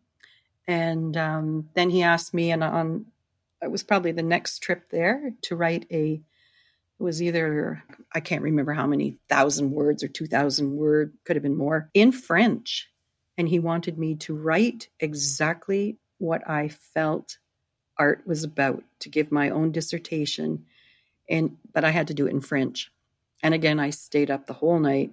And 0.69 1.17
um, 1.17 1.69
then 1.75 1.91
he 1.91 2.03
asked 2.03 2.35
me, 2.35 2.53
and 2.53 2.63
on 2.63 3.07
it 3.63 3.71
was 3.71 3.83
probably 3.83 4.13
the 4.13 4.23
next 4.23 4.59
trip 4.59 4.91
there 4.91 5.33
to 5.43 5.57
write 5.57 5.87
a 5.91 6.21
it 7.01 7.03
was 7.03 7.23
either 7.23 7.83
I 8.15 8.21
can't 8.21 8.43
remember 8.43 8.73
how 8.73 8.87
many 8.87 9.19
thousand 9.29 9.73
words 9.73 10.05
or 10.05 10.09
two 10.09 10.27
thousand 10.27 10.77
word, 10.77 11.15
could 11.25 11.37
have 11.37 11.43
been 11.43 11.57
more 11.57 11.91
in 11.95 12.13
French, 12.13 12.89
and 13.37 13.49
he 13.49 13.59
wanted 13.59 13.99
me 13.99 14.17
to 14.17 14.35
write 14.35 14.89
exactly 15.01 15.99
what 16.19 16.49
I 16.49 16.69
felt 16.69 17.39
art 17.99 18.27
was 18.27 18.45
about 18.45 18.85
to 19.01 19.09
give 19.09 19.33
my 19.33 19.51
own 19.51 19.73
dissertation, 19.73 20.67
and 21.29 21.57
but 21.73 21.85
I 21.85 21.91
had 21.91 22.09
to 22.09 22.15
do 22.15 22.27
it 22.27 22.31
in 22.31 22.41
French, 22.41 22.91
and 23.43 23.55
again 23.55 23.81
I 23.81 23.91
stayed 23.91 24.31
up 24.31 24.47
the 24.47 24.53
whole 24.53 24.79
night, 24.79 25.13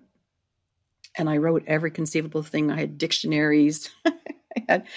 and 1.17 1.29
I 1.29 1.37
wrote 1.37 1.63
every 1.67 1.91
conceivable 1.91 2.43
thing. 2.43 2.71
I 2.71 2.79
had 2.79 2.97
dictionaries. 2.97 3.89
I 4.05 4.13
had 4.67 4.87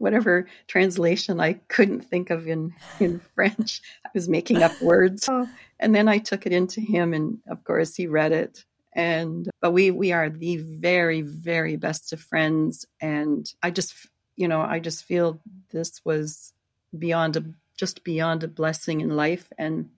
whatever 0.00 0.46
translation 0.66 1.40
I 1.40 1.54
couldn't 1.68 2.00
think 2.00 2.30
of 2.30 2.48
in, 2.48 2.72
in 2.98 3.20
French. 3.34 3.82
I 4.04 4.08
was 4.14 4.28
making 4.28 4.62
up 4.62 4.80
words. 4.82 5.28
Oh. 5.40 5.48
And 5.78 5.94
then 5.94 6.08
I 6.08 6.18
took 6.18 6.44
it 6.44 6.52
into 6.52 6.80
him 6.80 7.14
and 7.14 7.38
of 7.48 7.64
course 7.64 7.94
he 7.94 8.06
read 8.06 8.32
it. 8.32 8.64
And 8.92 9.48
but 9.62 9.70
we 9.70 9.90
we 9.90 10.12
are 10.12 10.28
the 10.28 10.56
very, 10.58 11.22
very 11.22 11.76
best 11.76 12.12
of 12.12 12.20
friends. 12.20 12.84
And 13.00 13.50
I 13.62 13.70
just 13.70 13.94
you 14.36 14.48
know, 14.48 14.60
I 14.60 14.80
just 14.80 15.04
feel 15.04 15.40
this 15.70 16.00
was 16.04 16.52
beyond 16.98 17.36
a 17.36 17.44
just 17.78 18.04
beyond 18.04 18.42
a 18.42 18.48
blessing 18.48 19.00
in 19.00 19.10
life. 19.10 19.50
And 19.56 19.90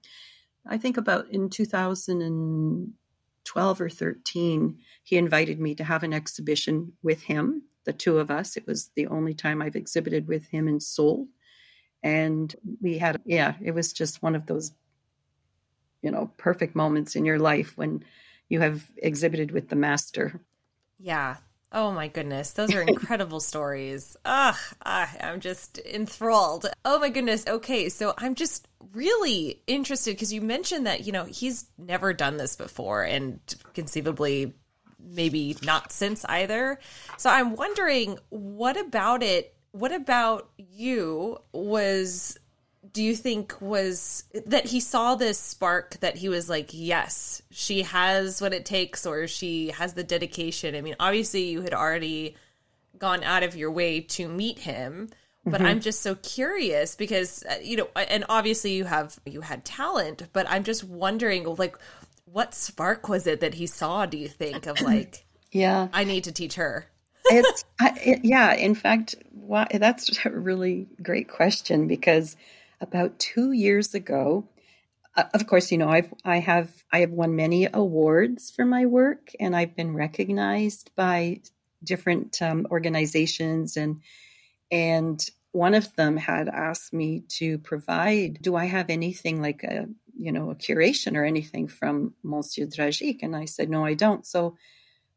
I 0.66 0.78
think 0.78 0.96
about 0.96 1.28
in 1.28 1.50
2012 1.50 3.80
or 3.80 3.88
13, 3.88 4.78
he 5.02 5.16
invited 5.16 5.60
me 5.60 5.74
to 5.74 5.84
have 5.84 6.02
an 6.02 6.12
exhibition 6.12 6.92
with 7.02 7.22
him 7.22 7.62
the 7.84 7.92
two 7.92 8.18
of 8.18 8.30
us. 8.30 8.56
It 8.56 8.66
was 8.66 8.90
the 8.94 9.08
only 9.08 9.34
time 9.34 9.60
I've 9.60 9.76
exhibited 9.76 10.28
with 10.28 10.46
him 10.46 10.68
in 10.68 10.80
Seoul. 10.80 11.28
And 12.02 12.54
we 12.80 12.98
had, 12.98 13.20
yeah, 13.24 13.54
it 13.62 13.72
was 13.72 13.92
just 13.92 14.22
one 14.22 14.34
of 14.34 14.46
those, 14.46 14.72
you 16.02 16.10
know, 16.10 16.30
perfect 16.36 16.74
moments 16.74 17.16
in 17.16 17.24
your 17.24 17.38
life 17.38 17.76
when 17.76 18.04
you 18.48 18.60
have 18.60 18.84
exhibited 18.96 19.50
with 19.50 19.68
the 19.68 19.76
master. 19.76 20.40
Yeah. 20.98 21.36
Oh 21.72 21.90
my 21.90 22.08
goodness. 22.08 22.52
Those 22.52 22.74
are 22.74 22.82
incredible 22.86 23.40
stories. 23.40 24.16
Ugh, 24.24 24.56
I'm 24.82 25.40
just 25.40 25.78
enthralled. 25.78 26.66
Oh 26.84 26.98
my 26.98 27.08
goodness. 27.08 27.46
Okay. 27.46 27.88
So 27.88 28.14
I'm 28.18 28.34
just 28.34 28.68
really 28.92 29.62
interested 29.66 30.14
because 30.14 30.32
you 30.32 30.42
mentioned 30.42 30.86
that, 30.86 31.06
you 31.06 31.12
know, 31.12 31.24
he's 31.24 31.66
never 31.78 32.12
done 32.12 32.36
this 32.36 32.56
before 32.56 33.02
and 33.02 33.40
conceivably 33.74 34.52
maybe 35.00 35.56
not 35.62 35.92
since 35.92 36.24
either. 36.26 36.78
So 37.16 37.30
I'm 37.30 37.56
wondering 37.56 38.18
what 38.28 38.76
about 38.76 39.22
it, 39.22 39.54
what 39.72 39.92
about 39.92 40.50
you 40.56 41.38
was 41.52 42.38
do 42.92 43.02
you 43.02 43.16
think 43.16 43.60
was 43.60 44.24
that 44.46 44.66
he 44.66 44.80
saw 44.80 45.14
this 45.14 45.38
spark 45.38 45.98
that 46.00 46.16
he 46.16 46.28
was 46.28 46.48
like, 46.48 46.70
yes, 46.72 47.42
she 47.50 47.82
has 47.82 48.40
what 48.40 48.52
it 48.52 48.64
takes 48.64 49.06
or 49.06 49.26
she 49.26 49.68
has 49.68 49.94
the 49.94 50.04
dedication? 50.04 50.74
I 50.74 50.80
mean, 50.82 50.96
obviously 51.00 51.44
you 51.44 51.62
had 51.62 51.74
already 51.74 52.36
gone 52.98 53.22
out 53.22 53.42
of 53.42 53.56
your 53.56 53.70
way 53.70 54.00
to 54.00 54.28
meet 54.28 54.58
him, 54.58 55.08
but 55.44 55.54
mm-hmm. 55.54 55.66
I'm 55.66 55.80
just 55.80 56.02
so 56.02 56.14
curious 56.16 56.94
because 56.94 57.42
uh, 57.50 57.56
you 57.62 57.78
know, 57.78 57.88
and 57.96 58.24
obviously 58.28 58.72
you 58.72 58.84
have 58.84 59.18
you 59.24 59.40
had 59.40 59.64
talent, 59.64 60.28
but 60.32 60.46
I'm 60.48 60.62
just 60.62 60.84
wondering 60.84 61.44
like 61.56 61.76
what 62.32 62.54
spark 62.54 63.08
was 63.08 63.26
it 63.26 63.40
that 63.40 63.54
he 63.54 63.66
saw 63.66 64.06
do 64.06 64.16
you 64.16 64.28
think 64.28 64.66
of 64.66 64.80
like 64.80 65.24
yeah 65.52 65.88
i 65.92 66.04
need 66.04 66.24
to 66.24 66.32
teach 66.32 66.54
her 66.54 66.86
it's 67.26 67.64
I, 67.78 67.92
it, 68.02 68.24
yeah 68.24 68.54
in 68.54 68.74
fact 68.74 69.14
why, 69.30 69.66
that's 69.72 70.24
a 70.24 70.30
really 70.30 70.88
great 71.02 71.28
question 71.28 71.86
because 71.86 72.36
about 72.82 73.18
two 73.18 73.52
years 73.52 73.94
ago 73.94 74.46
uh, 75.16 75.24
of 75.32 75.46
course 75.46 75.72
you 75.72 75.78
know 75.78 75.88
i've 75.88 76.12
i 76.24 76.38
have 76.38 76.84
i 76.92 77.00
have 77.00 77.10
won 77.10 77.34
many 77.34 77.66
awards 77.72 78.50
for 78.50 78.64
my 78.64 78.84
work 78.84 79.30
and 79.40 79.56
i've 79.56 79.74
been 79.74 79.94
recognized 79.94 80.90
by 80.96 81.40
different 81.82 82.42
um, 82.42 82.66
organizations 82.70 83.76
and 83.76 84.00
and 84.70 85.30
one 85.52 85.74
of 85.74 85.94
them 85.96 86.16
had 86.16 86.48
asked 86.48 86.92
me 86.92 87.22
to 87.28 87.56
provide 87.58 88.38
do 88.42 88.56
i 88.56 88.66
have 88.66 88.90
anything 88.90 89.40
like 89.40 89.62
a 89.62 89.86
you 90.16 90.32
know, 90.32 90.50
a 90.50 90.54
curation 90.54 91.16
or 91.16 91.24
anything 91.24 91.68
from 91.68 92.14
Monsieur 92.22 92.66
Dragic. 92.66 93.18
And 93.22 93.34
I 93.34 93.44
said, 93.44 93.68
no, 93.68 93.84
I 93.84 93.94
don't. 93.94 94.26
So 94.26 94.56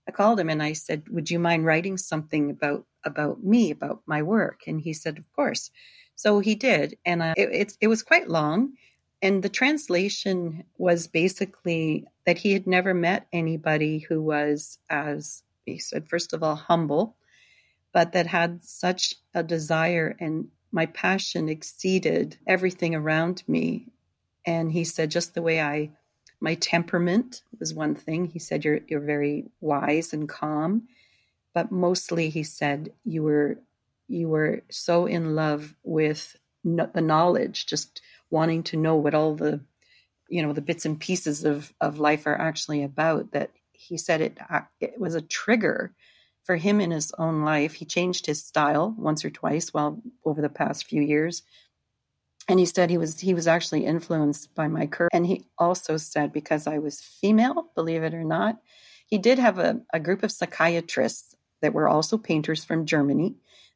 I 0.08 0.12
called 0.12 0.40
him 0.40 0.50
and 0.50 0.62
I 0.62 0.74
said, 0.74 1.04
would 1.10 1.30
you 1.30 1.40
mind 1.40 1.66
writing 1.66 1.98
something 1.98 2.50
about, 2.50 2.86
about 3.04 3.44
me, 3.44 3.72
about 3.72 4.02
my 4.06 4.22
work? 4.22 4.62
And 4.68 4.80
he 4.82 4.94
said, 4.94 5.18
of 5.18 5.32
course. 5.32 5.72
So 6.16 6.40
he 6.40 6.56
did. 6.56 6.98
And 7.06 7.22
uh, 7.22 7.34
it, 7.38 7.50
it, 7.52 7.78
it 7.82 7.88
was 7.88 8.04
quite 8.04 8.30
long. 8.30 8.74
And 9.22 9.42
the 9.44 9.50
translation 9.50 10.64
was 10.78 11.08
basically 11.08 12.06
that 12.26 12.38
he 12.38 12.54
had 12.54 12.68
never 12.68 12.94
met 12.94 13.28
anybody 13.34 14.00
who 14.00 14.22
was 14.22 14.78
as, 14.90 15.44
he 15.66 15.80
said, 15.80 16.08
first 16.08 16.34
of 16.34 16.44
all, 16.44 16.56
humble, 16.56 17.16
but 17.94 18.12
that 18.12 18.28
had 18.28 18.64
such 18.64 19.16
a 19.34 19.44
desire 19.44 20.16
and 20.20 20.50
my 20.72 20.86
passion 20.88 21.48
exceeded 21.48 22.38
everything 22.46 22.94
around 22.94 23.44
me 23.48 23.88
and 24.46 24.72
he 24.72 24.84
said 24.84 25.10
just 25.12 25.34
the 25.34 25.42
way 25.42 25.62
I 25.62 25.92
my 26.42 26.56
temperament 26.56 27.42
was 27.60 27.74
one 27.74 27.96
thing. 27.96 28.26
He 28.26 28.40
said 28.40 28.64
you're 28.64 28.82
you're 28.88 29.00
very 29.00 29.46
wise 29.62 30.14
and 30.14 30.28
calm, 30.30 30.88
but 31.54 31.72
mostly 31.72 32.30
he 32.30 32.44
said 32.44 32.92
you 33.04 33.24
were 33.24 33.58
you 34.08 34.30
were 34.30 34.64
so 34.70 35.06
in 35.06 35.36
love 35.36 35.76
with 35.84 36.36
no, 36.64 36.90
the 36.94 37.02
knowledge, 37.02 37.66
just 37.66 38.02
wanting 38.30 38.64
to 38.64 38.78
know 38.78 38.96
what 38.96 39.14
all 39.14 39.36
the 39.36 39.62
you 40.28 40.42
know 40.42 40.54
the 40.54 40.62
bits 40.62 40.86
and 40.86 41.00
pieces 41.00 41.44
of 41.44 41.74
of 41.80 42.00
life 42.00 42.26
are 42.26 42.40
actually 42.40 42.84
about. 42.84 43.32
That 43.32 43.52
he 43.72 43.98
said 43.98 44.22
it 44.22 44.38
uh, 44.50 44.62
it 44.80 45.00
was 45.00 45.16
a 45.16 45.22
trigger 45.22 45.94
for 46.44 46.56
him 46.56 46.80
in 46.82 46.92
his 46.92 47.12
own 47.18 47.44
life. 47.44 47.74
He 47.74 47.86
changed 47.86 48.26
his 48.26 48.44
style 48.44 48.96
once 48.98 49.26
or 49.26 49.30
twice 49.30 49.74
while 49.74 50.02
over 50.26 50.42
the 50.42 50.50
past 50.50 50.88
few 50.88 51.02
years, 51.02 51.44
and 52.48 52.60
he 52.60 52.66
said 52.66 52.90
he 52.90 52.98
was 52.98 53.20
he 53.20 53.34
was 53.34 53.48
actually 53.48 53.86
influenced 53.86 54.54
by 54.56 54.68
my 54.68 54.86
courage 54.86 55.10
and 55.14 55.26
he 55.26 55.46
also 55.58 55.98
said 55.98 56.32
because 56.32 56.68
i 56.68 56.78
was 56.78 57.02
female 57.02 57.70
believe 57.76 58.04
it 58.04 58.14
or 58.14 58.24
not 58.24 58.58
he 59.08 59.18
did 59.18 59.40
have 59.40 59.60
a, 59.60 59.82
a 59.94 60.00
group 60.00 60.24
of 60.24 60.32
psychiatrists 60.32 61.36
that 61.62 61.74
were 61.74 61.88
also 61.88 62.18
painters 62.18 62.64
from 62.64 62.86
germany 62.86 63.36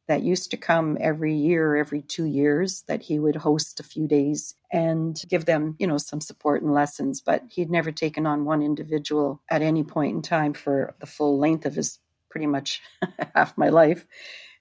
that 0.09 0.23
used 0.23 0.49
to 0.49 0.57
come 0.57 0.97
every 0.99 1.35
year 1.35 1.75
every 1.75 2.01
two 2.01 2.25
years 2.25 2.81
that 2.87 3.03
he 3.03 3.19
would 3.19 3.35
host 3.35 3.79
a 3.79 3.83
few 3.83 4.07
days 4.07 4.55
and 4.73 5.23
give 5.29 5.45
them 5.45 5.75
you 5.77 5.85
know 5.85 5.99
some 5.99 6.19
support 6.19 6.63
and 6.63 6.73
lessons. 6.73 7.21
But 7.21 7.43
he'd 7.47 7.69
never 7.69 7.91
taken 7.91 8.25
on 8.25 8.43
one 8.43 8.63
individual 8.63 9.41
at 9.49 9.61
any 9.61 9.83
point 9.83 10.15
in 10.15 10.21
time 10.23 10.53
for 10.53 10.95
the 10.99 11.05
full 11.05 11.37
length 11.37 11.65
of 11.67 11.75
his 11.75 11.99
pretty 12.29 12.47
much 12.47 12.81
half 13.35 13.55
my 13.55 13.69
life. 13.69 14.07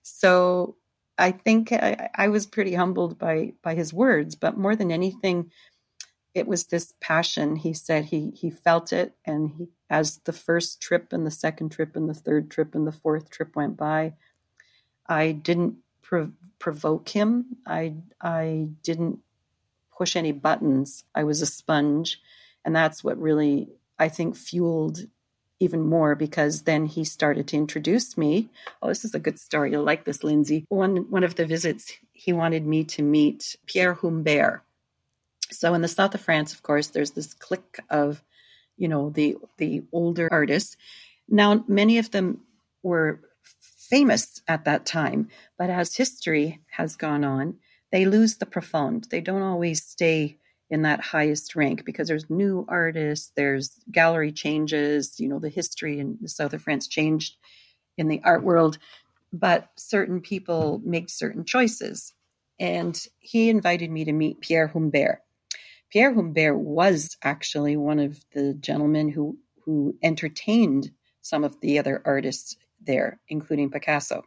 So 0.02 0.76
I 1.16 1.32
think 1.32 1.72
I, 1.72 2.11
I, 2.14 2.28
was 2.28 2.46
pretty 2.46 2.74
humbled 2.74 3.18
by 3.18 3.54
by 3.62 3.74
his 3.74 3.92
words, 3.92 4.34
but 4.34 4.58
more 4.58 4.76
than 4.76 4.92
anything, 4.92 5.50
it 6.34 6.46
was 6.46 6.64
this 6.66 6.92
passion. 7.00 7.56
He 7.56 7.72
said 7.72 8.04
he 8.04 8.32
he 8.32 8.50
felt 8.50 8.92
it, 8.92 9.14
and 9.24 9.48
he 9.48 9.68
as 9.88 10.18
the 10.26 10.32
first 10.34 10.82
trip 10.82 11.11
and 11.11 11.26
the 11.26 11.30
second 11.30 11.70
trip 11.70 11.96
and 11.96 12.06
the 12.06 12.14
third 12.14 12.50
trip 12.50 12.74
and 12.74 12.87
the 12.87 12.92
fourth 12.92 13.30
trip 13.30 13.56
went 13.56 13.78
by, 13.78 14.12
I 15.08 15.32
didn't 15.32 15.76
prov- 16.02 16.32
provoke 16.58 17.08
him. 17.08 17.56
I 17.66 17.94
I 18.20 18.68
didn't 18.82 19.20
push 19.96 20.16
any 20.16 20.32
buttons. 20.32 21.04
I 21.14 21.24
was 21.24 21.42
a 21.42 21.46
sponge, 21.46 22.20
and 22.64 22.74
that's 22.74 23.02
what 23.02 23.18
really 23.18 23.68
I 23.98 24.08
think 24.08 24.36
fueled 24.36 25.00
even 25.60 25.82
more 25.82 26.14
because 26.14 26.62
then 26.62 26.86
he 26.86 27.04
started 27.04 27.48
to 27.48 27.56
introduce 27.56 28.16
me. 28.16 28.48
Oh, 28.80 28.88
this 28.88 29.04
is 29.04 29.14
a 29.14 29.18
good 29.18 29.40
story. 29.40 29.72
You'll 29.72 29.82
like 29.82 30.04
this, 30.04 30.22
Lindsay. 30.22 30.64
One 30.68 31.10
one 31.10 31.24
of 31.24 31.34
the 31.34 31.46
visits, 31.46 31.92
he 32.12 32.32
wanted 32.32 32.64
me 32.66 32.84
to 32.84 33.02
meet 33.02 33.56
Pierre 33.66 33.94
Humbert. 33.94 34.62
So 35.50 35.74
in 35.74 35.82
the 35.82 35.88
south 35.88 36.14
of 36.14 36.20
France, 36.20 36.52
of 36.52 36.62
course, 36.62 36.88
there's 36.88 37.12
this 37.12 37.34
clique 37.34 37.78
of, 37.90 38.22
you 38.76 38.88
know, 38.88 39.10
the 39.10 39.36
the 39.56 39.82
older 39.92 40.28
artists. 40.30 40.76
Now, 41.28 41.64
many 41.66 41.98
of 41.98 42.10
them 42.10 42.42
were 42.82 43.20
famous 43.88 44.42
at 44.46 44.64
that 44.64 44.87
time, 44.87 45.29
but 45.57 45.70
as 45.70 45.96
history 45.96 46.61
has 46.70 46.96
gone 46.96 47.24
on, 47.24 47.57
they 47.90 48.05
lose 48.05 48.37
the 48.37 48.46
profound. 48.46 49.07
They 49.11 49.20
don't 49.20 49.42
always 49.42 49.83
stay 49.83 50.38
in 50.70 50.83
that 50.83 51.01
highest 51.01 51.57
rank 51.57 51.85
because 51.85 52.09
there's 52.09 52.29
new 52.29 52.66
artists, 52.68 53.33
there's 53.35 53.81
gallery 53.90 54.33
changes, 54.33 55.18
you 55.18 55.29
know, 55.29 55.38
the 55.38 55.48
history 55.48 55.98
in 55.98 56.18
the 56.20 56.29
south 56.29 56.53
of 56.53 56.62
France 56.62 56.87
changed 56.87 57.37
in 57.96 58.09
the 58.09 58.20
art 58.24 58.44
world, 58.44 58.79
but 59.33 59.68
certain 59.77 60.20
people 60.20 60.81
make 60.85 61.09
certain 61.09 61.44
choices. 61.44 62.12
And 62.61 63.01
he 63.18 63.48
invited 63.48 63.90
me 63.90 64.05
to 64.05 64.12
meet 64.12 64.40
Pierre 64.40 64.66
Humbert. 64.66 65.22
Pierre 65.90 66.12
Humbert 66.12 66.59
was 66.59 67.16
actually 67.22 67.77
one 67.77 67.98
of 67.98 68.22
the 68.35 68.55
gentlemen 68.55 69.09
who 69.09 69.38
who 69.64 69.94
entertained 70.03 70.90
some 71.20 71.44
of 71.44 71.61
the 71.61 71.79
other 71.79 72.01
artists 72.05 72.57
there, 72.80 73.20
including 73.28 73.70
Picasso. 73.70 74.22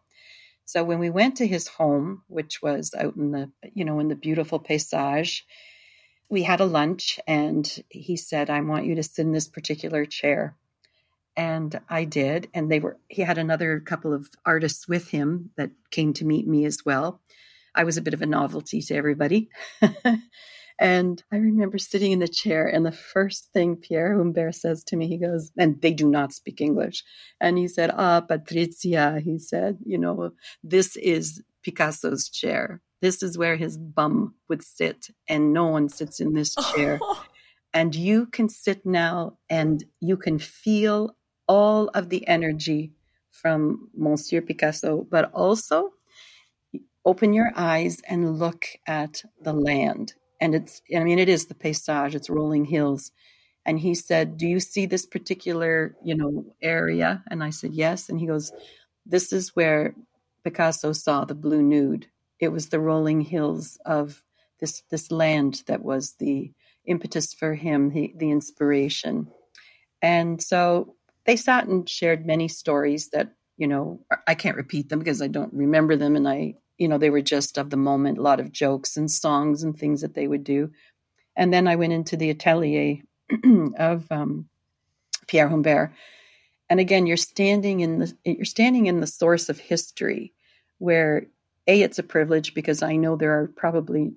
So 0.65 0.83
when 0.83 0.99
we 0.99 1.09
went 1.09 1.37
to 1.37 1.47
his 1.47 1.67
home, 1.67 2.23
which 2.27 2.61
was 2.61 2.93
out 2.93 3.15
in 3.15 3.31
the 3.31 3.51
you 3.73 3.85
know 3.85 3.99
in 3.99 4.07
the 4.07 4.15
beautiful 4.15 4.59
paysage, 4.59 5.41
we 6.31 6.43
had 6.43 6.61
a 6.61 6.65
lunch 6.65 7.19
and 7.27 7.83
he 7.89 8.15
said, 8.15 8.49
I 8.49 8.61
want 8.61 8.85
you 8.85 8.95
to 8.95 9.03
sit 9.03 9.25
in 9.25 9.33
this 9.33 9.49
particular 9.49 10.05
chair. 10.05 10.55
And 11.35 11.79
I 11.89 12.05
did. 12.05 12.47
And 12.53 12.71
they 12.71 12.79
were, 12.79 12.97
he 13.09 13.21
had 13.21 13.37
another 13.37 13.81
couple 13.81 14.13
of 14.13 14.29
artists 14.45 14.87
with 14.87 15.09
him 15.09 15.51
that 15.57 15.71
came 15.91 16.13
to 16.13 16.25
meet 16.25 16.47
me 16.47 16.65
as 16.65 16.85
well. 16.85 17.21
I 17.75 17.83
was 17.83 17.97
a 17.97 18.01
bit 18.01 18.13
of 18.13 18.21
a 18.21 18.25
novelty 18.25 18.81
to 18.81 18.95
everybody. 18.95 19.49
and 20.81 21.23
I 21.31 21.35
remember 21.37 21.77
sitting 21.77 22.11
in 22.11 22.17
the 22.17 22.27
chair, 22.27 22.65
and 22.65 22.83
the 22.83 22.91
first 22.91 23.53
thing 23.53 23.75
Pierre 23.75 24.17
Humbert 24.17 24.55
says 24.55 24.83
to 24.85 24.95
me, 24.95 25.07
he 25.07 25.17
goes, 25.17 25.51
and 25.55 25.79
they 25.79 25.93
do 25.93 26.09
not 26.09 26.33
speak 26.33 26.59
English. 26.59 27.03
And 27.39 27.59
he 27.59 27.67
said, 27.67 27.91
Ah, 27.93 28.21
Patricia, 28.21 29.21
he 29.23 29.37
said, 29.37 29.77
you 29.85 29.99
know, 29.99 30.31
this 30.63 30.95
is 30.95 31.43
Picasso's 31.61 32.29
chair. 32.29 32.81
This 32.99 33.21
is 33.21 33.37
where 33.37 33.57
his 33.57 33.77
bum 33.77 34.33
would 34.49 34.63
sit, 34.63 35.11
and 35.29 35.53
no 35.53 35.67
one 35.67 35.87
sits 35.87 36.19
in 36.19 36.33
this 36.33 36.55
chair. 36.75 36.99
And 37.75 37.93
you 37.93 38.25
can 38.25 38.49
sit 38.49 38.83
now 38.83 39.37
and 39.51 39.83
you 39.99 40.17
can 40.17 40.39
feel 40.39 41.15
all 41.47 41.89
of 41.89 42.09
the 42.09 42.27
energy 42.27 42.91
from 43.29 43.87
Monsieur 43.95 44.41
Picasso, 44.41 45.05
but 45.11 45.31
also 45.31 45.93
open 47.05 47.33
your 47.33 47.51
eyes 47.55 48.01
and 48.09 48.39
look 48.39 48.65
at 48.87 49.23
the 49.39 49.53
land. 49.53 50.15
And 50.41 50.55
it's, 50.55 50.81
I 50.95 51.03
mean, 51.03 51.19
it 51.19 51.29
is 51.29 51.45
the 51.45 51.53
paysage, 51.53 52.15
it's 52.15 52.29
rolling 52.29 52.65
hills. 52.65 53.11
And 53.65 53.79
he 53.79 53.93
said, 53.93 54.37
Do 54.37 54.47
you 54.47 54.59
see 54.59 54.87
this 54.87 55.05
particular, 55.05 55.95
you 56.03 56.15
know, 56.15 56.45
area? 56.61 57.23
And 57.29 57.43
I 57.43 57.51
said, 57.51 57.73
Yes. 57.73 58.09
And 58.09 58.19
he 58.19 58.25
goes, 58.25 58.51
This 59.05 59.31
is 59.31 59.55
where 59.55 59.95
Picasso 60.43 60.93
saw 60.93 61.25
the 61.25 61.35
blue 61.35 61.61
nude. 61.61 62.07
It 62.39 62.49
was 62.49 62.69
the 62.69 62.79
rolling 62.79 63.21
hills 63.21 63.77
of 63.85 64.23
this 64.59 64.81
this 64.89 65.11
land 65.11 65.63
that 65.67 65.83
was 65.83 66.13
the 66.13 66.51
impetus 66.85 67.33
for 67.33 67.53
him, 67.53 67.91
the, 67.91 68.13
the 68.17 68.31
inspiration. 68.31 69.27
And 70.01 70.41
so 70.41 70.95
they 71.25 71.35
sat 71.35 71.67
and 71.67 71.87
shared 71.87 72.25
many 72.25 72.47
stories 72.47 73.09
that, 73.09 73.33
you 73.57 73.67
know, 73.67 73.99
I 74.27 74.33
can't 74.35 74.57
repeat 74.57 74.89
them 74.89 74.99
because 74.99 75.21
I 75.21 75.27
don't 75.27 75.53
remember 75.53 75.95
them. 75.95 76.15
And 76.15 76.27
I, 76.27 76.55
you 76.81 76.87
know, 76.87 76.97
they 76.97 77.11
were 77.11 77.21
just 77.21 77.59
of 77.59 77.69
the 77.69 77.77
moment, 77.77 78.17
a 78.17 78.23
lot 78.23 78.39
of 78.39 78.51
jokes 78.51 78.97
and 78.97 79.09
songs 79.09 79.61
and 79.61 79.77
things 79.77 80.01
that 80.01 80.15
they 80.15 80.27
would 80.27 80.43
do. 80.43 80.71
And 81.35 81.53
then 81.53 81.67
I 81.67 81.75
went 81.75 81.93
into 81.93 82.17
the 82.17 82.31
atelier 82.31 83.03
of 83.77 84.11
um, 84.11 84.49
Pierre 85.27 85.47
Humbert. 85.47 85.91
And 86.71 86.79
again, 86.79 87.05
you're 87.05 87.17
standing 87.17 87.81
in 87.81 87.99
the 87.99 88.17
you're 88.25 88.45
standing 88.45 88.87
in 88.87 88.99
the 88.99 89.05
source 89.05 89.47
of 89.47 89.59
history, 89.59 90.33
where 90.79 91.27
a 91.67 91.83
it's 91.83 91.99
a 91.99 92.03
privilege 92.03 92.55
because 92.55 92.81
I 92.81 92.95
know 92.95 93.15
there 93.15 93.39
are 93.39 93.47
probably 93.47 94.13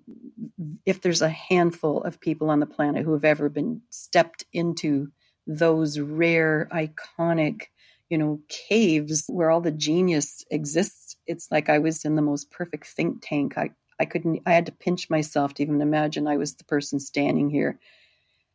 if 0.87 1.03
there's 1.03 1.21
a 1.21 1.29
handful 1.29 2.03
of 2.03 2.19
people 2.19 2.49
on 2.49 2.61
the 2.61 2.67
planet 2.67 3.05
who 3.05 3.13
have 3.13 3.27
ever 3.27 3.51
been 3.51 3.83
stepped 3.91 4.47
into 4.55 5.09
those 5.47 5.99
rare, 5.99 6.67
iconic, 6.73 7.65
you 8.15 8.19
know, 8.19 8.39
caves 8.49 9.25
where 9.27 9.51
all 9.51 9.61
the 9.61 9.73
genius 9.73 10.45
exists. 10.49 11.17
It's 11.27 11.51
like 11.51 11.69
I 11.69 11.81
was 11.81 12.05
in 12.05 12.15
the 12.15 12.23
most 12.23 12.49
perfect 12.49 12.87
think 12.87 13.27
tank. 13.27 13.59
I, 13.59 13.71
I 13.99 14.05
couldn't, 14.05 14.43
I 14.47 14.53
had 14.53 14.67
to 14.67 14.73
pinch 14.73 15.11
myself 15.11 15.55
to 15.55 15.65
even 15.65 15.81
imagine 15.81 16.29
I 16.29 16.37
was 16.37 16.55
the 16.55 16.63
person 16.63 17.01
standing 17.01 17.51
here. 17.51 17.81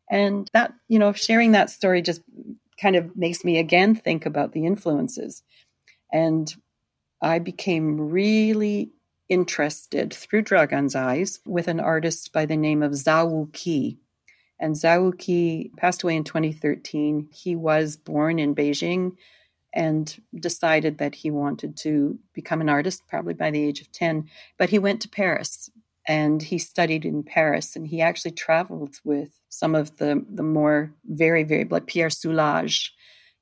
And 0.10 0.50
that, 0.54 0.72
you 0.88 0.98
know, 0.98 1.12
sharing 1.12 1.52
that 1.52 1.70
story 1.70 2.02
just 2.02 2.22
kind 2.82 2.96
of 2.96 3.18
makes 3.18 3.44
me 3.44 3.58
again 3.58 3.96
think 3.96 4.26
about 4.26 4.54
the 4.54 4.66
influences. 4.66 5.44
And 6.10 6.50
I 7.22 7.40
became 7.40 8.00
really 8.00 8.94
interested 9.28 10.14
through 10.14 10.44
Dragan's 10.44 10.96
Eyes 10.96 11.42
with 11.46 11.68
an 11.68 11.82
artist 11.82 12.32
by 12.32 12.46
the 12.46 12.56
name 12.56 12.82
of 12.82 12.94
Zao 12.94 13.30
Wou-Ki. 13.30 13.98
And 14.58 14.76
Zao 14.76 15.02
Wou-Ki 15.02 15.72
passed 15.76 16.04
away 16.04 16.16
in 16.16 16.24
2013. 16.24 17.28
He 17.34 17.58
was 17.58 17.98
born 17.98 18.40
in 18.40 18.56
Beijing 18.56 19.18
and 19.74 20.20
decided 20.40 20.98
that 20.98 21.16
he 21.16 21.32
wanted 21.32 21.78
to 21.78 22.18
become 22.34 22.62
an 22.62 22.70
artist 22.70 23.08
probably 23.08 23.34
by 23.34 23.52
the 23.52 23.64
age 23.64 23.82
of 23.82 23.92
10. 23.92 24.28
But 24.58 24.70
he 24.70 24.80
went 24.80 25.02
to 25.02 25.10
Paris 25.10 25.70
and 26.08 26.42
he 26.42 26.58
studied 26.58 27.06
in 27.06 27.24
Paris 27.24 27.76
and 27.76 27.88
he 27.88 28.02
actually 28.02 28.32
traveled 28.32 28.96
with 29.04 29.30
some 29.50 29.76
of 29.76 29.98
the, 29.98 30.26
the 30.30 30.44
more 30.44 30.94
very, 31.06 31.44
very, 31.44 31.66
like 31.66 31.88
Pierre 31.88 32.10
Soulages. 32.10 32.90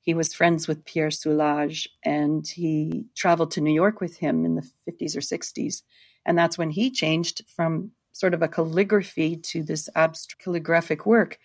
He 0.00 0.14
was 0.14 0.34
friends 0.34 0.68
with 0.68 0.84
Pierre 0.84 1.08
Soulages 1.08 1.86
and 2.04 2.46
he 2.46 3.06
traveled 3.16 3.50
to 3.52 3.60
New 3.60 3.72
York 3.72 4.00
with 4.00 4.16
him 4.16 4.44
in 4.44 4.54
the 4.54 4.68
50s 4.88 5.16
or 5.16 5.20
60s. 5.20 5.82
And 6.26 6.38
that's 6.38 6.58
when 6.58 6.70
he 6.70 6.90
changed 6.90 7.42
from 7.56 7.92
sort 8.12 8.34
of 8.34 8.42
a 8.42 8.48
calligraphy 8.48 9.36
to 9.36 9.62
this 9.62 9.88
abstract 9.94 10.42
calligraphic 10.42 11.06
work. 11.06 11.38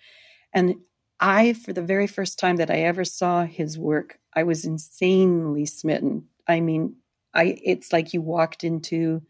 And 0.53 0.75
I, 1.19 1.53
for 1.53 1.71
the 1.71 1.81
very 1.81 2.07
first 2.07 2.37
time 2.37 2.57
that 2.57 2.69
I 2.69 2.81
ever 2.81 3.05
saw 3.05 3.45
his 3.45 3.77
work, 3.77 4.19
I 4.35 4.43
was 4.43 4.65
insanely 4.65 5.65
smitten. 5.65 6.27
I 6.47 6.59
mean, 6.59 6.95
I 7.33 7.59
it's 7.63 7.93
like 7.93 8.13
you 8.13 8.21
walked 8.21 8.63
into 8.63 9.21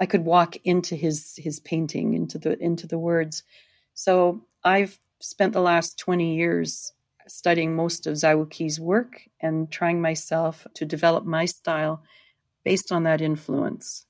I 0.00 0.06
could 0.06 0.24
walk 0.24 0.56
into 0.64 0.96
his 0.96 1.34
his 1.36 1.60
painting, 1.60 2.14
into 2.14 2.38
the 2.38 2.58
into 2.62 2.86
the 2.86 2.98
words. 2.98 3.42
So 3.94 4.44
I've 4.62 4.98
spent 5.20 5.52
the 5.52 5.60
last 5.60 5.98
20 5.98 6.36
years 6.36 6.92
studying 7.26 7.74
most 7.74 8.06
of 8.06 8.22
Wu 8.22 8.48
work 8.80 9.22
and 9.40 9.70
trying 9.70 10.00
myself 10.00 10.66
to 10.74 10.84
develop 10.84 11.24
my 11.24 11.46
style 11.46 12.02
based 12.64 12.92
on 12.92 13.04
that 13.04 13.22
influence 13.22 14.04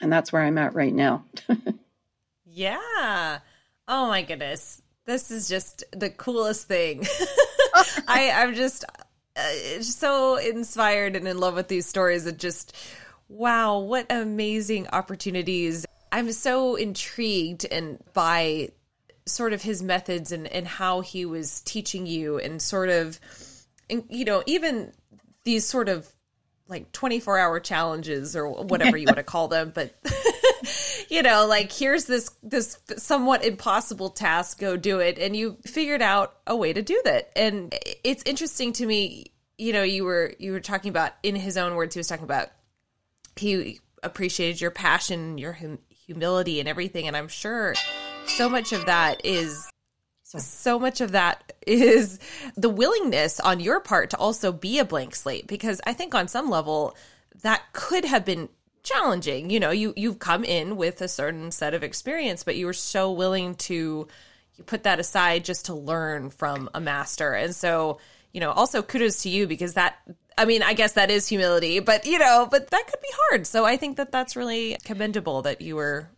and 0.00 0.12
that's 0.12 0.32
where 0.32 0.42
I'm 0.42 0.58
at 0.58 0.74
right 0.74 0.94
now. 0.94 1.24
yeah. 2.44 3.38
Oh 3.86 4.06
my 4.08 4.22
goodness. 4.22 4.82
This 5.04 5.30
is 5.30 5.48
just 5.48 5.84
the 5.92 6.10
coolest 6.10 6.68
thing. 6.68 7.06
I 8.08 8.30
I'm 8.34 8.54
just 8.54 8.84
uh, 9.36 9.82
so 9.82 10.36
inspired 10.36 11.16
and 11.16 11.26
in 11.26 11.38
love 11.38 11.54
with 11.54 11.68
these 11.68 11.86
stories 11.86 12.26
It 12.26 12.38
just 12.38 12.76
wow, 13.28 13.78
what 13.78 14.06
amazing 14.10 14.88
opportunities. 14.88 15.86
I'm 16.12 16.32
so 16.32 16.74
intrigued 16.74 17.64
and 17.70 18.02
by 18.12 18.70
sort 19.26 19.52
of 19.52 19.62
his 19.62 19.82
methods 19.82 20.32
and 20.32 20.46
and 20.48 20.66
how 20.66 21.00
he 21.00 21.24
was 21.24 21.60
teaching 21.60 22.06
you 22.06 22.38
and 22.38 22.60
sort 22.60 22.88
of 22.88 23.20
and, 23.88 24.04
you 24.08 24.24
know, 24.24 24.42
even 24.46 24.92
these 25.44 25.64
sort 25.64 25.88
of 25.88 26.08
like 26.68 26.92
24 26.92 27.38
hour 27.38 27.60
challenges 27.60 28.36
or 28.36 28.48
whatever 28.48 28.96
you 28.96 29.04
want 29.06 29.16
to 29.16 29.24
call 29.24 29.48
them 29.48 29.72
but 29.74 29.92
you 31.08 31.22
know 31.22 31.46
like 31.46 31.72
here's 31.72 32.04
this 32.04 32.30
this 32.42 32.78
somewhat 32.96 33.44
impossible 33.44 34.10
task 34.10 34.58
go 34.58 34.76
do 34.76 35.00
it. 35.00 35.18
And 35.18 35.36
you 35.36 35.56
figured 35.64 36.02
out 36.02 36.36
a 36.46 36.56
way 36.56 36.72
to 36.72 36.82
do 36.82 37.00
that. 37.04 37.30
And 37.36 37.74
it's 38.04 38.22
interesting 38.24 38.72
to 38.74 38.86
me 38.86 39.32
you 39.58 39.72
know 39.72 39.82
you 39.82 40.04
were 40.04 40.34
you 40.38 40.52
were 40.52 40.60
talking 40.60 40.90
about 40.90 41.12
in 41.22 41.36
his 41.36 41.56
own 41.56 41.74
words 41.74 41.94
he 41.94 41.98
was 41.98 42.08
talking 42.08 42.24
about 42.24 42.48
he 43.36 43.80
appreciated 44.02 44.60
your 44.60 44.70
passion 44.70 45.38
your 45.38 45.52
hum- 45.52 45.78
humility 45.90 46.60
and 46.60 46.68
everything. 46.68 47.06
And 47.06 47.16
i'm 47.16 47.28
sure 47.28 47.74
so 48.26 48.48
much 48.48 48.72
of 48.72 48.86
that 48.86 49.24
is 49.24 49.70
so 50.38 50.78
much 50.78 51.00
of 51.00 51.12
that 51.12 51.52
is 51.66 52.20
the 52.56 52.68
willingness 52.68 53.40
on 53.40 53.58
your 53.58 53.80
part 53.80 54.10
to 54.10 54.16
also 54.16 54.52
be 54.52 54.78
a 54.78 54.84
blank 54.84 55.14
slate. 55.14 55.46
Because 55.46 55.80
I 55.84 55.92
think 55.92 56.14
on 56.14 56.28
some 56.28 56.50
level 56.50 56.96
that 57.42 57.62
could 57.72 58.04
have 58.04 58.24
been 58.24 58.48
challenging. 58.82 59.50
You 59.50 59.60
know, 59.60 59.70
you 59.70 59.92
you've 59.96 60.18
come 60.18 60.44
in 60.44 60.76
with 60.76 61.00
a 61.00 61.08
certain 61.08 61.50
set 61.50 61.74
of 61.74 61.82
experience, 61.82 62.44
but 62.44 62.56
you 62.56 62.66
were 62.66 62.72
so 62.72 63.12
willing 63.12 63.54
to 63.56 64.08
you 64.56 64.64
put 64.64 64.82
that 64.84 65.00
aside 65.00 65.44
just 65.44 65.66
to 65.66 65.74
learn 65.74 66.30
from 66.30 66.68
a 66.74 66.80
master. 66.80 67.32
And 67.32 67.54
so, 67.54 67.98
you 68.32 68.40
know, 68.40 68.50
also 68.50 68.82
kudos 68.82 69.22
to 69.22 69.28
you 69.28 69.46
because 69.46 69.74
that 69.74 69.96
I 70.38 70.44
mean, 70.44 70.62
I 70.62 70.72
guess 70.72 70.92
that 70.92 71.10
is 71.10 71.28
humility, 71.28 71.80
but 71.80 72.06
you 72.06 72.18
know, 72.18 72.48
but 72.50 72.70
that 72.70 72.86
could 72.86 73.00
be 73.00 73.08
hard. 73.28 73.46
So 73.46 73.64
I 73.64 73.76
think 73.76 73.96
that 73.98 74.12
that's 74.12 74.36
really 74.36 74.76
commendable 74.84 75.42
that 75.42 75.60
you 75.60 75.76
were 75.76 76.08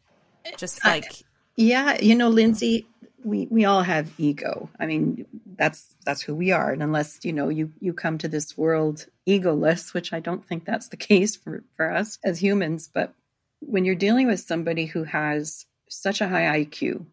just 0.57 0.85
like 0.85 1.07
I, 1.07 1.11
yeah, 1.57 2.01
you 2.01 2.14
know, 2.14 2.29
Lindsay, 2.29 2.87
we 3.24 3.46
we 3.50 3.64
all 3.64 3.82
have 3.82 4.12
ego. 4.18 4.68
I 4.78 4.87
mean, 4.87 5.26
that's 5.56 5.94
that's 6.04 6.22
who 6.22 6.35
we 6.35 6.52
are. 6.52 6.70
And 6.70 6.82
unless 6.82 7.24
you 7.24 7.32
know 7.32 7.48
you 7.48 7.72
you 7.80 7.92
come 7.92 8.18
to 8.18 8.28
this 8.28 8.56
world 8.56 9.06
egoless, 9.26 9.94
which 9.94 10.12
I 10.12 10.20
don't 10.20 10.44
think 10.44 10.64
that's 10.64 10.88
the 10.88 10.96
case 11.08 11.37
for 11.37 11.64
for 11.76 11.90
us 11.90 12.18
as 12.24 12.42
humans, 12.42 12.88
but 12.92 13.14
when 13.61 13.85
you're 13.85 13.94
dealing 13.94 14.26
with 14.26 14.40
somebody 14.40 14.87
who 14.87 15.04
has 15.04 15.66
such 15.88 16.20
a 16.20 16.28
high 16.28 16.64
IQ 16.64 17.06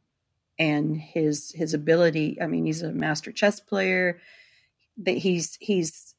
and 0.57 0.97
his 0.97 1.51
his 1.51 1.73
ability, 1.73 2.37
I 2.41 2.47
mean, 2.47 2.65
he's 2.65 2.81
a 2.81 2.91
master 2.91 3.31
chess 3.31 3.59
player. 3.59 4.19
That 4.97 5.17
he's 5.17 5.57
he's 5.61 6.15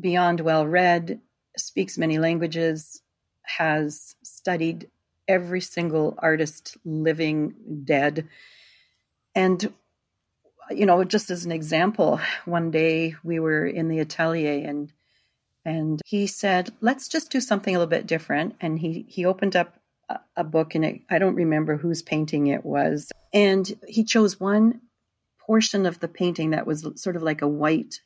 beyond 0.00 0.40
well 0.40 0.66
read, 0.66 1.20
speaks 1.56 1.98
many 1.98 2.18
languages, 2.18 3.02
has 3.42 4.16
studied 4.22 4.90
every 5.28 5.60
single 5.60 6.14
artist 6.18 6.76
living 6.84 7.54
dead 7.84 8.28
and, 9.34 9.72
you 10.70 10.86
know, 10.86 11.04
just 11.04 11.30
as 11.30 11.44
an 11.44 11.52
example, 11.52 12.20
one 12.44 12.70
day 12.70 13.16
we 13.22 13.40
were 13.40 13.66
in 13.66 13.88
the 13.88 14.00
atelier 14.00 14.68
and 14.68 14.92
and 15.66 16.02
he 16.04 16.26
said, 16.26 16.70
"Let's 16.80 17.08
just 17.08 17.30
do 17.30 17.40
something 17.40 17.74
a 17.74 17.78
little 17.78 17.90
bit 17.90 18.06
different." 18.06 18.54
And 18.60 18.78
he 18.78 19.06
he 19.08 19.24
opened 19.24 19.56
up 19.56 19.76
a, 20.08 20.20
a 20.36 20.44
book, 20.44 20.74
and 20.74 20.84
it, 20.84 21.00
I 21.08 21.18
don't 21.18 21.36
remember 21.36 21.76
whose 21.76 22.02
painting 22.02 22.48
it 22.48 22.64
was. 22.64 23.10
And 23.32 23.72
he 23.88 24.04
chose 24.04 24.38
one 24.38 24.82
portion 25.38 25.86
of 25.86 26.00
the 26.00 26.08
painting 26.08 26.50
that 26.50 26.66
was 26.66 26.86
sort 26.96 27.16
of 27.16 27.22
like 27.22 27.42
a 27.42 27.48
white 27.48 28.00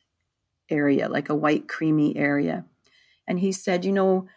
area, 0.69 1.09
like 1.09 1.29
a 1.29 1.35
white 1.35 1.67
creamy 1.67 2.15
area. 2.15 2.65
And 3.27 3.39
he 3.39 3.51
said, 3.51 3.85
you 3.85 3.91
know, 3.91 4.27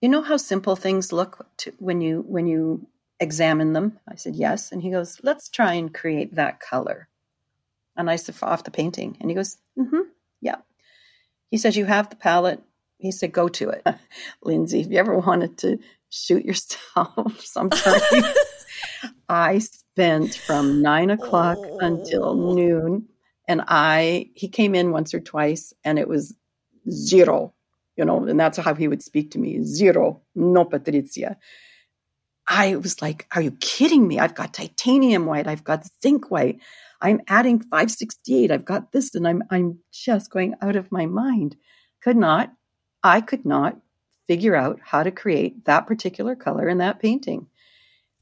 you 0.00 0.08
know 0.08 0.22
how 0.22 0.36
simple 0.36 0.76
things 0.76 1.12
look 1.12 1.46
to, 1.58 1.72
when 1.78 2.00
you 2.00 2.24
when 2.26 2.46
you 2.46 2.88
examine 3.22 3.72
them? 3.72 3.98
I 4.08 4.16
said, 4.16 4.34
yes. 4.34 4.72
And 4.72 4.82
he 4.82 4.90
goes, 4.90 5.20
let's 5.22 5.48
try 5.48 5.74
and 5.74 5.94
create 5.94 6.34
that 6.34 6.60
color. 6.60 7.08
And 7.96 8.10
I 8.10 8.16
said, 8.16 8.34
off 8.42 8.64
the 8.64 8.70
painting. 8.70 9.16
And 9.20 9.30
he 9.30 9.34
goes, 9.34 9.56
mm-hmm, 9.78 10.08
yeah. 10.40 10.56
He 11.50 11.58
says, 11.58 11.76
you 11.76 11.84
have 11.84 12.10
the 12.10 12.16
palette. 12.16 12.62
He 12.98 13.12
said, 13.12 13.32
go 13.32 13.48
to 13.48 13.70
it. 13.70 13.86
Lindsay, 14.42 14.80
if 14.80 14.88
you 14.88 14.98
ever 14.98 15.18
wanted 15.18 15.58
to 15.58 15.78
shoot 16.10 16.44
yourself 16.44 17.40
sometimes, 17.44 18.02
I 19.28 19.58
spent 19.58 20.34
from 20.34 20.82
nine 20.82 21.10
o'clock 21.10 21.58
oh. 21.60 21.78
until 21.80 22.34
noon. 22.34 23.08
And 23.48 23.62
I, 23.66 24.30
he 24.34 24.48
came 24.48 24.74
in 24.74 24.92
once 24.92 25.14
or 25.14 25.20
twice 25.20 25.72
and 25.84 25.98
it 25.98 26.08
was 26.08 26.34
zero, 26.90 27.54
you 27.96 28.04
know, 28.04 28.24
and 28.24 28.38
that's 28.38 28.58
how 28.58 28.74
he 28.74 28.88
would 28.88 29.02
speak 29.02 29.32
to 29.32 29.38
me 29.38 29.62
zero, 29.64 30.22
no 30.34 30.64
Patricia. 30.64 31.36
I 32.54 32.76
was 32.76 33.00
like, 33.00 33.26
are 33.34 33.40
you 33.40 33.52
kidding 33.52 34.06
me? 34.06 34.18
I've 34.18 34.34
got 34.34 34.52
titanium 34.52 35.24
white. 35.24 35.46
I've 35.46 35.64
got 35.64 35.86
zinc 36.02 36.30
white. 36.30 36.60
I'm 37.00 37.22
adding 37.26 37.60
568. 37.60 38.50
I've 38.50 38.66
got 38.66 38.92
this. 38.92 39.14
And 39.14 39.26
I'm, 39.26 39.42
I'm 39.50 39.78
just 39.90 40.30
going 40.30 40.54
out 40.60 40.76
of 40.76 40.92
my 40.92 41.06
mind. 41.06 41.56
Could 42.02 42.18
not, 42.18 42.52
I 43.02 43.22
could 43.22 43.46
not 43.46 43.78
figure 44.26 44.54
out 44.54 44.80
how 44.84 45.02
to 45.02 45.10
create 45.10 45.64
that 45.64 45.86
particular 45.86 46.36
color 46.36 46.68
in 46.68 46.76
that 46.78 47.00
painting. 47.00 47.46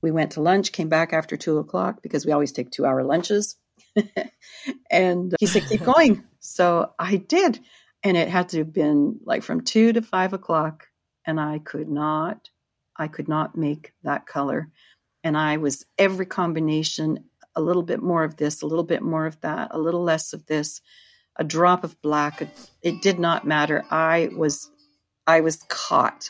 We 0.00 0.12
went 0.12 0.30
to 0.32 0.42
lunch, 0.42 0.70
came 0.70 0.88
back 0.88 1.12
after 1.12 1.36
two 1.36 1.58
o'clock 1.58 2.00
because 2.00 2.24
we 2.24 2.30
always 2.30 2.52
take 2.52 2.70
two 2.70 2.86
hour 2.86 3.02
lunches. 3.02 3.56
and 4.92 5.34
he 5.40 5.46
said, 5.46 5.64
keep 5.68 5.82
going. 5.84 6.22
so 6.38 6.92
I 7.00 7.16
did. 7.16 7.58
And 8.04 8.16
it 8.16 8.28
had 8.28 8.50
to 8.50 8.58
have 8.58 8.72
been 8.72 9.18
like 9.24 9.42
from 9.42 9.62
two 9.62 9.92
to 9.92 10.02
five 10.02 10.32
o'clock. 10.34 10.86
And 11.26 11.40
I 11.40 11.58
could 11.58 11.88
not 11.88 12.48
I 13.00 13.08
could 13.08 13.28
not 13.28 13.56
make 13.56 13.92
that 14.02 14.26
color. 14.26 14.68
And 15.24 15.36
I 15.36 15.56
was 15.56 15.86
every 15.96 16.26
combination, 16.26 17.24
a 17.56 17.60
little 17.62 17.82
bit 17.82 18.02
more 18.02 18.24
of 18.24 18.36
this, 18.36 18.60
a 18.60 18.66
little 18.66 18.84
bit 18.84 19.02
more 19.02 19.24
of 19.26 19.40
that, 19.40 19.68
a 19.70 19.78
little 19.78 20.02
less 20.02 20.34
of 20.34 20.44
this, 20.46 20.82
a 21.36 21.44
drop 21.44 21.82
of 21.82 22.00
black. 22.02 22.46
It 22.82 23.00
did 23.00 23.18
not 23.18 23.46
matter. 23.46 23.84
I 23.90 24.28
was, 24.36 24.70
I 25.26 25.40
was 25.40 25.64
caught. 25.68 26.28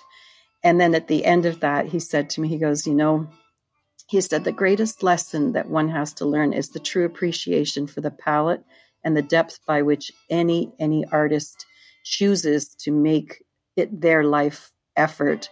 And 0.63 0.81
then 0.81 0.95
at 0.95 1.09
the 1.09 1.25
end 1.25 1.45
of 1.45 1.61
that, 1.61 1.87
he 1.87 1.99
said 1.99 2.31
to 2.31 2.41
me, 2.41 2.47
he 2.47 2.59
goes, 2.59 2.87
you 2.87 2.95
know, 2.95 3.29
he 4.09 4.21
said 4.21 4.45
the 4.45 4.53
greatest 4.53 5.03
lesson 5.03 5.53
that 5.53 5.69
one 5.69 5.89
has 5.89 6.13
to 6.15 6.25
learn 6.25 6.53
is 6.53 6.69
the 6.69 6.81
true 6.81 7.05
appreciation 7.05 7.89
for 7.89 8.01
the 8.01 8.11
palette 8.13 8.63
and 9.03 9.17
the 9.17 9.23
depth 9.23 9.59
by 9.67 9.83
which 9.83 10.13
any 10.29 10.73
any 10.79 11.05
artist 11.11 11.67
chooses 12.05 12.75
to 12.75 12.91
make 12.91 13.45
it 13.77 14.01
their 14.01 14.25
life 14.25 14.71
effort 14.97 15.49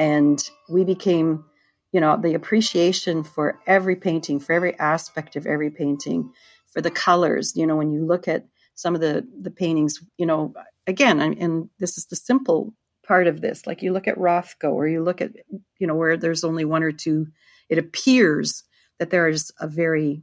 and 0.00 0.42
we 0.68 0.82
became 0.82 1.44
you 1.92 2.00
know 2.00 2.16
the 2.16 2.34
appreciation 2.34 3.22
for 3.22 3.60
every 3.68 3.94
painting 3.94 4.40
for 4.40 4.52
every 4.54 4.76
aspect 4.80 5.36
of 5.36 5.46
every 5.46 5.70
painting 5.70 6.32
for 6.72 6.80
the 6.80 6.90
colors. 6.90 7.54
You 7.54 7.66
know 7.66 7.76
when 7.76 7.92
you 7.92 8.04
look 8.04 8.26
at 8.26 8.46
some 8.74 8.96
of 8.96 9.00
the 9.00 9.24
the 9.40 9.50
paintings 9.52 10.00
you 10.18 10.26
know 10.26 10.54
again 10.88 11.20
and 11.20 11.68
this 11.78 11.98
is 11.98 12.06
the 12.06 12.16
simple 12.16 12.74
part 13.06 13.26
of 13.26 13.40
this 13.40 13.66
like 13.66 13.82
you 13.82 13.92
look 13.92 14.08
at 14.08 14.16
rothko 14.16 14.72
or 14.72 14.88
you 14.88 15.02
look 15.02 15.20
at 15.20 15.32
you 15.78 15.86
know 15.86 15.94
where 15.94 16.16
there's 16.16 16.44
only 16.44 16.64
one 16.64 16.82
or 16.82 16.92
two 16.92 17.26
it 17.68 17.76
appears 17.78 18.64
that 18.98 19.10
there 19.10 19.28
is 19.28 19.52
a 19.60 19.68
very 19.68 20.22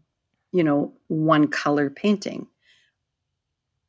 you 0.52 0.64
know 0.64 0.94
one 1.08 1.48
color 1.48 1.90
painting. 1.90 2.48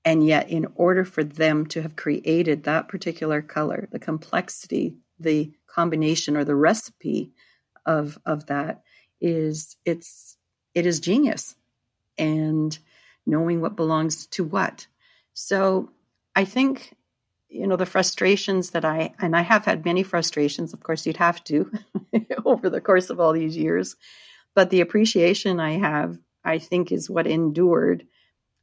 And 0.04 0.26
yet 0.26 0.48
in 0.48 0.66
order 0.74 1.04
for 1.04 1.22
them 1.22 1.66
to 1.66 1.82
have 1.82 1.96
created 1.96 2.64
that 2.64 2.88
particular 2.88 3.40
color 3.42 3.88
the 3.90 3.98
complexity 3.98 4.96
the 5.18 5.52
combination 5.78 6.36
or 6.36 6.44
the 6.44 6.56
recipe 6.56 7.30
of 7.86 8.18
of 8.26 8.46
that 8.46 8.82
is 9.20 9.76
it's 9.84 10.36
it 10.74 10.86
is 10.86 10.98
genius 10.98 11.54
and 12.18 12.76
knowing 13.24 13.60
what 13.60 13.76
belongs 13.76 14.26
to 14.26 14.42
what. 14.42 14.86
So 15.34 15.90
i 16.34 16.44
think 16.44 16.94
you 17.48 17.66
know 17.66 17.76
the 17.76 17.86
frustrations 17.94 18.70
that 18.70 18.84
i 18.84 19.12
and 19.20 19.34
i 19.36 19.40
have 19.40 19.64
had 19.64 19.84
many 19.84 20.02
frustrations 20.02 20.72
of 20.72 20.80
course 20.82 21.06
you'd 21.06 21.16
have 21.28 21.42
to 21.44 21.70
over 22.44 22.68
the 22.70 22.80
course 22.80 23.08
of 23.10 23.20
all 23.20 23.32
these 23.32 23.56
years 23.56 23.96
but 24.54 24.70
the 24.70 24.82
appreciation 24.82 25.58
i 25.58 25.72
have 25.78 26.18
i 26.44 26.58
think 26.58 26.92
is 26.92 27.08
what 27.08 27.26
endured 27.26 28.06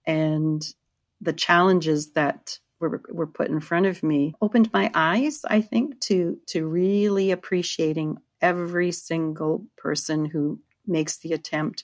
and 0.05 0.73
the 1.21 1.33
challenges 1.33 2.11
that 2.11 2.59
were, 2.79 3.01
were 3.09 3.27
put 3.27 3.49
in 3.49 3.59
front 3.59 3.85
of 3.85 4.03
me 4.03 4.33
opened 4.41 4.71
my 4.73 4.91
eyes, 4.93 5.45
I 5.47 5.61
think, 5.61 5.99
to 6.01 6.37
to 6.47 6.67
really 6.67 7.31
appreciating 7.31 8.17
every 8.41 8.91
single 8.91 9.65
person 9.77 10.25
who 10.25 10.59
makes 10.85 11.17
the 11.17 11.33
attempt 11.33 11.83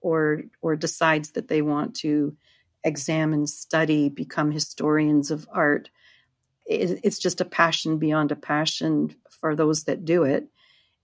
or 0.00 0.42
or 0.60 0.76
decides 0.76 1.30
that 1.32 1.48
they 1.48 1.62
want 1.62 1.94
to 1.96 2.36
examine, 2.84 3.46
study, 3.46 4.08
become 4.08 4.50
historians 4.50 5.30
of 5.30 5.48
art. 5.52 5.88
it's 6.66 7.18
just 7.18 7.40
a 7.40 7.44
passion 7.44 7.98
beyond 7.98 8.32
a 8.32 8.36
passion 8.36 9.14
for 9.30 9.54
those 9.54 9.84
that 9.84 10.04
do 10.04 10.24
it. 10.24 10.48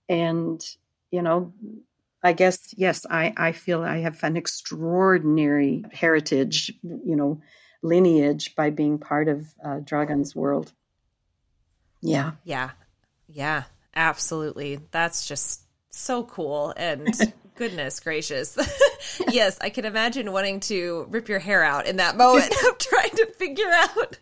And, 0.09 0.63
you 1.11 1.21
know, 1.21 1.53
I 2.23 2.33
guess, 2.33 2.73
yes, 2.77 3.05
I, 3.09 3.33
I 3.37 3.51
feel 3.51 3.83
I 3.83 3.99
have 3.99 4.23
an 4.23 4.37
extraordinary 4.37 5.83
heritage, 5.91 6.73
you 6.83 7.15
know, 7.15 7.41
lineage 7.81 8.55
by 8.55 8.69
being 8.69 8.97
part 8.97 9.27
of 9.27 9.47
uh, 9.63 9.79
Dragan's 9.79 10.35
world. 10.35 10.71
Yeah. 12.01 12.31
Yeah. 12.43 12.71
Yeah. 13.27 13.63
Absolutely. 13.95 14.79
That's 14.91 15.27
just 15.27 15.61
so 15.89 16.23
cool. 16.23 16.73
And 16.77 17.13
goodness 17.55 17.99
gracious. 17.99 18.57
yes, 19.29 19.57
I 19.61 19.69
can 19.69 19.85
imagine 19.85 20.31
wanting 20.31 20.59
to 20.61 21.05
rip 21.09 21.29
your 21.29 21.39
hair 21.39 21.63
out 21.63 21.87
in 21.87 21.97
that 21.97 22.17
moment 22.17 22.53
of 22.67 22.77
trying 22.77 23.11
to 23.11 23.27
figure 23.37 23.69
out. 23.69 24.19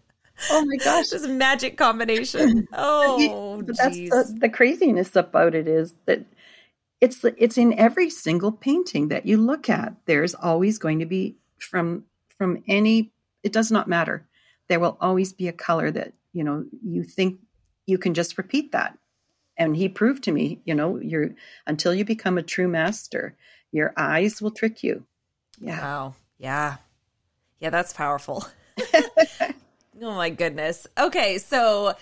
Oh 0.49 0.65
my 0.65 0.77
gosh, 0.77 1.09
this 1.09 1.27
magic 1.27 1.77
combination. 1.77 2.67
Oh, 2.71 3.61
that's 3.61 3.97
the, 3.97 4.37
the 4.39 4.49
craziness 4.49 5.15
about 5.17 5.53
it 5.53 5.67
is 5.67 5.93
that 6.05 6.25
it's 7.01 7.23
it's 7.37 7.57
in 7.57 7.73
every 7.73 8.09
single 8.09 8.53
painting 8.53 9.09
that 9.09 9.25
you 9.25 9.37
look 9.37 9.69
at. 9.69 9.93
There's 10.05 10.35
always 10.35 10.77
going 10.77 10.99
to 10.99 11.05
be 11.05 11.35
from 11.57 12.05
from 12.37 12.63
any 12.67 13.11
it 13.43 13.53
does 13.53 13.71
not 13.71 13.87
matter. 13.87 14.25
There 14.67 14.79
will 14.79 14.97
always 15.01 15.33
be 15.33 15.47
a 15.47 15.53
color 15.53 15.91
that, 15.91 16.13
you 16.33 16.43
know, 16.43 16.65
you 16.83 17.03
think 17.03 17.39
you 17.85 17.97
can 17.97 18.13
just 18.13 18.37
repeat 18.37 18.71
that. 18.71 18.97
And 19.57 19.75
he 19.75 19.89
proved 19.89 20.23
to 20.23 20.31
me, 20.31 20.61
you 20.63 20.73
know, 20.73 20.97
you're 20.97 21.31
until 21.67 21.93
you 21.93 22.05
become 22.05 22.37
a 22.37 22.43
true 22.43 22.67
master, 22.67 23.35
your 23.71 23.93
eyes 23.97 24.41
will 24.41 24.51
trick 24.51 24.83
you. 24.83 25.05
Yeah. 25.59 25.81
Wow. 25.81 26.15
Yeah. 26.37 26.77
Yeah, 27.59 27.69
that's 27.69 27.91
powerful. 27.91 28.45
oh 30.01 30.15
my 30.15 30.29
goodness. 30.29 30.87
Okay, 30.97 31.39
so 31.39 31.95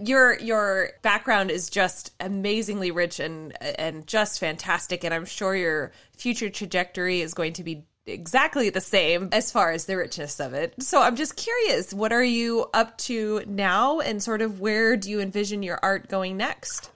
your 0.00 0.38
your 0.38 0.90
background 1.02 1.50
is 1.50 1.68
just 1.68 2.12
amazingly 2.20 2.90
rich 2.90 3.18
and 3.18 3.52
and 3.78 4.06
just 4.06 4.38
fantastic 4.38 5.04
and 5.04 5.12
I'm 5.12 5.24
sure 5.24 5.56
your 5.56 5.92
future 6.16 6.50
trajectory 6.50 7.20
is 7.20 7.34
going 7.34 7.54
to 7.54 7.64
be 7.64 7.84
exactly 8.06 8.70
the 8.70 8.80
same 8.80 9.28
as 9.32 9.50
far 9.50 9.70
as 9.70 9.84
the 9.84 9.96
richness 9.96 10.40
of 10.40 10.54
it. 10.54 10.74
So 10.82 11.02
I'm 11.02 11.16
just 11.16 11.36
curious, 11.36 11.92
what 11.92 12.12
are 12.12 12.24
you 12.24 12.66
up 12.74 12.98
to 12.98 13.42
now 13.46 14.00
and 14.00 14.22
sort 14.22 14.42
of 14.42 14.60
where 14.60 14.96
do 14.96 15.10
you 15.10 15.20
envision 15.20 15.62
your 15.62 15.78
art 15.82 16.08
going 16.08 16.36
next? 16.36 16.90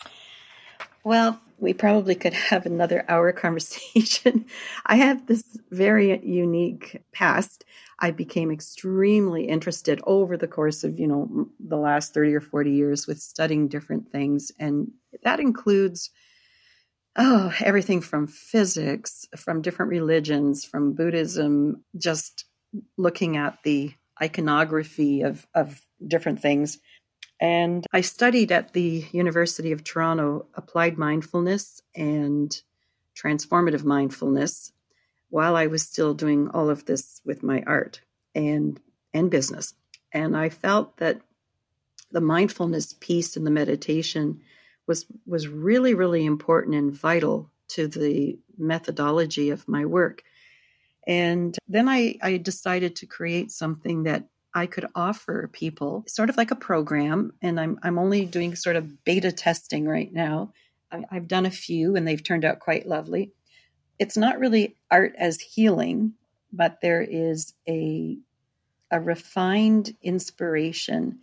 Well, 1.05 1.41
we 1.59 1.73
probably 1.73 2.15
could 2.15 2.35
have 2.35 2.67
another 2.67 3.05
hour 3.09 3.33
conversation. 3.33 4.47
I 4.87 4.97
have 4.97 5.27
this 5.27 5.43
very 5.71 6.19
unique 6.25 7.03
past. 7.13 7.65
I 7.99 8.11
became 8.11 8.51
extremely 8.51 9.45
interested 9.45 10.01
over 10.07 10.37
the 10.37 10.49
course 10.49 10.85
of, 10.85 10.99
you 10.99 11.07
know, 11.07 11.49
the 11.61 11.79
last 11.79 12.13
30 12.13 12.35
or 12.35 12.41
40 12.41 12.73
years 12.73 13.07
with 13.07 13.21
studying 13.21 13.69
different 13.69 14.11
things 14.13 14.53
and 14.59 14.91
that 15.23 15.41
includes 15.41 16.11
oh, 17.17 17.53
everything 17.61 18.01
from 18.01 18.27
physics, 18.27 19.27
from 19.37 19.63
different 19.63 19.91
religions, 19.91 20.65
from 20.65 20.93
Buddhism, 20.93 21.85
just 21.97 22.45
looking 22.97 23.37
at 23.37 23.59
the 23.63 23.93
iconography 24.23 25.23
of, 25.23 25.47
of 25.55 25.81
different 26.07 26.41
things. 26.41 26.79
And 27.41 27.87
I 27.93 28.01
studied 28.01 28.53
at 28.53 28.73
the 28.73 29.07
University 29.13 29.73
of 29.73 29.85
Toronto 29.85 30.47
applied 30.55 30.97
mindfulness 30.97 31.83
and 31.95 32.55
transformative 33.15 33.85
mindfulness 33.85 34.73
while 35.31 35.57
I 35.57 35.67
was 35.67 35.83
still 35.83 36.15
doing 36.15 36.49
all 36.51 36.71
of 36.71 36.85
this 36.87 37.21
with 37.25 37.43
my 37.43 37.63
art 37.67 38.01
and 38.35 38.81
and 39.13 39.31
business. 39.31 39.75
And 40.13 40.37
I 40.37 40.51
felt 40.51 40.99
that 40.99 41.21
the 42.11 42.21
mindfulness 42.21 42.93
piece 42.93 43.37
and 43.37 43.47
the 43.47 43.51
meditation 43.51 44.41
was 44.87 45.07
was 45.27 45.49
really 45.49 45.95
really 45.95 46.25
important 46.25 46.75
and 46.75 46.93
vital 46.93 47.51
to 47.69 47.89
the 47.89 48.39
methodology 48.59 49.51
of 49.51 49.67
my 49.69 49.85
work. 49.85 50.23
And 51.07 51.57
then 51.69 51.89
I, 51.89 52.19
I 52.23 52.37
decided 52.37 52.97
to 52.97 53.07
create 53.07 53.51
something 53.51 54.05
that 54.05 54.25
I 54.55 54.67
could 54.67 54.87
offer 54.95 55.49
people, 55.53 56.05
sort 56.09 56.31
of 56.31 56.37
like 56.37 56.51
a 56.51 56.57
program. 56.57 57.33
And 57.43 57.61
I'm 57.61 57.79
I'm 57.83 57.99
only 57.99 58.25
doing 58.25 58.57
sort 58.57 58.77
of 58.77 59.05
beta 59.05 59.31
testing 59.31 59.87
right 59.87 60.13
now. 60.13 60.53
I, 60.91 61.05
I've 61.11 61.29
done 61.29 61.47
a 61.47 61.51
few 61.51 61.95
and 61.95 62.07
they've 62.07 62.23
turned 62.23 62.45
out 62.45 62.59
quite 62.61 62.89
lovely. 62.89 63.33
It's 63.99 64.17
not 64.17 64.39
really 64.39 64.77
art 64.91 65.15
as 65.19 65.41
healing, 65.41 66.15
but 66.53 66.81
there 66.81 67.03
is 67.03 67.55
a 67.69 68.19
a 68.91 69.01
refined 69.01 69.95
inspiration. 70.03 71.21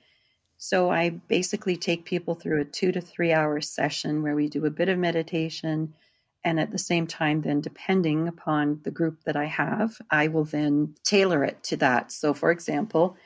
So 0.65 0.89
I 0.89 1.09
basically 1.09 1.75
take 1.75 2.05
people 2.05 2.35
through 2.35 2.61
a 2.61 2.63
two 2.63 2.93
to 2.93 3.01
three 3.01 3.33
hour 3.33 3.59
session 3.59 4.23
where 4.23 4.33
we 4.33 4.47
do 4.47 4.65
a 4.65 4.69
bit 4.71 4.87
of 4.87 4.97
meditation, 4.97 5.93
and 6.41 6.57
at 6.57 6.71
the 6.71 6.77
same 6.77 7.05
time, 7.05 7.41
then 7.41 7.59
depending 7.59 8.29
upon 8.29 8.79
the 8.83 8.89
group 8.89 9.25
that 9.25 9.35
I 9.35 9.43
have, 9.43 9.99
I 10.09 10.29
will 10.29 10.45
then 10.45 10.95
tailor 11.03 11.43
it 11.43 11.61
to 11.63 11.77
that. 11.77 12.13
So, 12.13 12.33
for 12.33 12.49
example, 12.49 13.17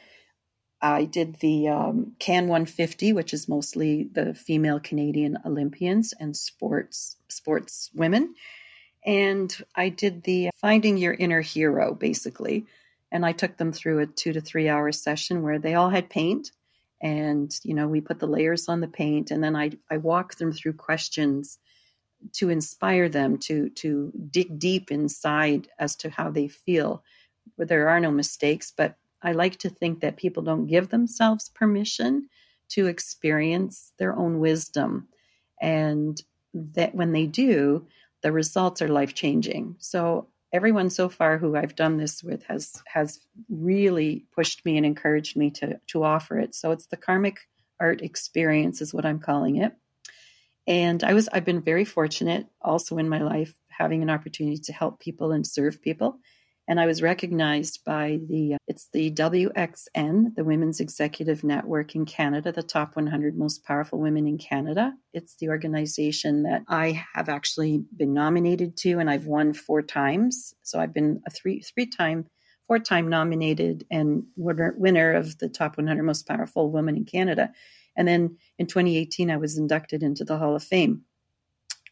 I 0.81 1.05
did 1.05 1.35
the 1.35 1.67
um, 1.67 2.15
Can 2.17 2.47
150, 2.47 3.13
which 3.13 3.35
is 3.35 3.47
mostly 3.47 4.09
the 4.11 4.33
female 4.33 4.79
Canadian 4.79 5.37
Olympians 5.45 6.15
and 6.19 6.35
sports 6.35 7.17
sports 7.27 7.91
women, 7.93 8.33
and 9.05 9.55
I 9.75 9.89
did 9.89 10.23
the 10.23 10.49
Finding 10.55 10.97
Your 10.97 11.13
Inner 11.13 11.41
Hero, 11.41 11.93
basically, 11.93 12.65
and 13.11 13.23
I 13.23 13.33
took 13.33 13.57
them 13.57 13.73
through 13.73 13.99
a 13.99 14.07
two 14.07 14.33
to 14.33 14.41
three 14.41 14.67
hour 14.67 14.91
session 14.91 15.43
where 15.43 15.59
they 15.59 15.75
all 15.75 15.91
had 15.91 16.09
paint, 16.09 16.51
and 17.01 17.57
you 17.63 17.73
know 17.73 17.87
we 17.87 18.01
put 18.01 18.19
the 18.19 18.27
layers 18.27 18.67
on 18.67 18.81
the 18.81 18.87
paint, 18.87 19.31
and 19.31 19.43
then 19.43 19.55
I 19.55 19.71
I 19.89 19.97
walk 19.97 20.35
them 20.35 20.51
through 20.51 20.73
questions 20.73 21.59
to 22.33 22.49
inspire 22.49 23.09
them 23.09 23.37
to 23.37 23.69
to 23.69 24.11
dig 24.31 24.59
deep 24.59 24.91
inside 24.91 25.67
as 25.79 25.95
to 25.97 26.09
how 26.09 26.29
they 26.31 26.47
feel. 26.47 27.03
Where 27.55 27.65
there 27.65 27.89
are 27.89 27.99
no 27.99 28.11
mistakes, 28.11 28.73
but 28.75 28.95
I 29.21 29.31
like 29.31 29.57
to 29.59 29.69
think 29.69 30.01
that 30.01 30.17
people 30.17 30.43
don't 30.43 30.67
give 30.67 30.89
themselves 30.89 31.49
permission 31.49 32.29
to 32.69 32.87
experience 32.87 33.93
their 33.97 34.15
own 34.15 34.39
wisdom, 34.39 35.07
and 35.61 36.21
that 36.53 36.93
when 36.93 37.13
they 37.13 37.25
do, 37.25 37.85
the 38.21 38.31
results 38.31 38.81
are 38.81 38.87
life 38.87 39.13
changing. 39.13 39.75
So 39.79 40.27
everyone 40.53 40.89
so 40.89 41.09
far 41.09 41.37
who 41.37 41.55
I've 41.55 41.75
done 41.75 41.97
this 41.97 42.23
with 42.23 42.43
has 42.43 42.81
has 42.87 43.19
really 43.49 44.25
pushed 44.33 44.65
me 44.65 44.77
and 44.77 44.85
encouraged 44.85 45.35
me 45.35 45.51
to 45.51 45.79
to 45.87 46.03
offer 46.03 46.39
it. 46.39 46.55
So 46.55 46.71
it's 46.71 46.87
the 46.87 46.97
karmic 46.97 47.39
art 47.79 48.01
experience 48.01 48.81
is 48.81 48.93
what 48.93 49.05
I'm 49.05 49.19
calling 49.19 49.57
it. 49.57 49.73
And 50.65 51.03
I 51.03 51.13
was 51.13 51.29
I've 51.31 51.45
been 51.45 51.61
very 51.61 51.85
fortunate 51.85 52.47
also 52.61 52.97
in 52.97 53.09
my 53.09 53.21
life 53.21 53.53
having 53.69 54.01
an 54.01 54.09
opportunity 54.09 54.57
to 54.57 54.73
help 54.73 54.99
people 54.99 55.31
and 55.31 55.45
serve 55.45 55.81
people. 55.81 56.19
And 56.69 56.81
I 56.81 56.85
was 56.85 57.01
recognized 57.01 57.85
by 57.85 58.19
the 58.27 58.55
uh, 58.55 58.57
it's 58.67 58.89
the 58.91 59.09
WXN, 59.11 60.35
the 60.35 60.43
Women's 60.43 60.81
Executive 60.81 61.43
Network 61.43 61.95
in 61.95 62.05
Canada, 62.05 62.51
the 62.51 62.61
top 62.61 62.95
100 62.95 63.37
most 63.37 63.63
powerful 63.63 63.99
women 63.99 64.27
in 64.27 64.37
Canada. 64.37 64.93
It's 65.13 65.35
the 65.37 65.47
organization 65.49 66.43
that 66.43 66.63
I 66.67 67.05
have 67.13 67.29
actually 67.29 67.85
been 67.95 68.13
nominated 68.13 68.75
to, 68.77 68.99
and 68.99 69.09
I've 69.09 69.25
won 69.25 69.53
four 69.53 69.81
times. 69.81 70.53
So 70.63 70.79
I've 70.79 70.93
been 70.93 71.21
a 71.25 71.29
three 71.29 71.61
three 71.61 71.85
time 71.85 72.25
four 72.67 72.79
time 72.79 73.07
nominated 73.07 73.85
and 73.89 74.23
winner, 74.35 74.75
winner 74.77 75.13
of 75.13 75.37
the 75.39 75.49
top 75.49 75.77
100 75.77 76.03
most 76.03 76.27
powerful 76.27 76.69
women 76.69 76.97
in 76.97 77.05
Canada. 77.05 77.51
And 77.95 78.07
then 78.07 78.37
in 78.59 78.67
2018, 78.67 79.31
I 79.31 79.37
was 79.37 79.57
inducted 79.57 80.03
into 80.03 80.23
the 80.23 80.37
Hall 80.37 80.55
of 80.55 80.63
Fame. 80.63 81.03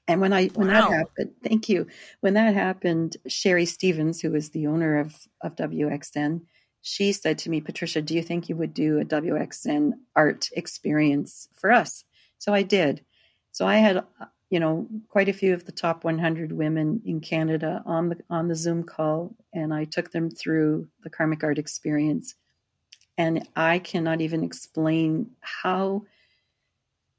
And 0.07 0.21
when 0.21 0.33
I 0.33 0.47
when 0.47 0.67
wow. 0.67 0.89
that 0.89 0.91
happened, 0.91 1.31
thank 1.43 1.67
you. 1.67 1.87
When 2.21 2.35
that 2.35 2.53
happened, 2.53 3.17
Sherry 3.27 3.65
Stevens, 3.65 4.21
who 4.21 4.35
is 4.35 4.49
the 4.49 4.67
owner 4.67 4.99
of 4.99 5.15
of 5.41 5.55
WXN, 5.55 6.41
she 6.81 7.13
said 7.13 7.39
to 7.39 7.49
me, 7.49 7.61
Patricia, 7.61 8.01
do 8.01 8.13
you 8.13 8.21
think 8.21 8.47
you 8.47 8.55
would 8.55 8.73
do 8.73 8.99
a 8.99 9.05
WXN 9.05 9.93
art 10.15 10.49
experience 10.53 11.49
for 11.55 11.71
us? 11.71 12.03
So 12.37 12.53
I 12.53 12.61
did. 12.61 13.03
So 13.51 13.65
I 13.65 13.77
had, 13.77 14.03
you 14.51 14.59
know, 14.59 14.87
quite 15.09 15.27
a 15.27 15.33
few 15.33 15.55
of 15.55 15.65
the 15.65 15.71
top 15.71 16.03
100 16.03 16.51
women 16.51 17.01
in 17.03 17.21
Canada 17.21 17.81
on 17.87 18.09
the 18.09 18.17
on 18.29 18.47
the 18.47 18.55
Zoom 18.55 18.83
call, 18.83 19.35
and 19.51 19.73
I 19.73 19.85
took 19.85 20.11
them 20.11 20.29
through 20.29 20.87
the 21.01 21.09
karmic 21.09 21.43
art 21.43 21.57
experience. 21.57 22.35
And 23.17 23.47
I 23.55 23.79
cannot 23.79 24.21
even 24.21 24.43
explain 24.43 25.31
how 25.41 26.03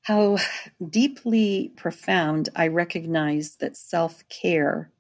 how 0.06 0.38
deeply 0.88 1.72
profound 1.76 2.48
I 2.54 2.68
recognize 2.68 3.56
that 3.56 3.76
self 3.76 4.22
care 4.28 4.92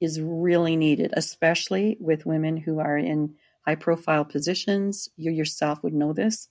is 0.00 0.22
really 0.22 0.74
needed, 0.74 1.12
especially 1.14 1.98
with 2.00 2.24
women 2.24 2.56
who 2.56 2.78
are 2.78 2.96
in 2.96 3.34
high 3.66 3.74
profile 3.74 4.24
positions. 4.24 5.10
You 5.18 5.32
yourself 5.32 5.82
would 5.82 5.92
know 5.92 6.14
this, 6.14 6.48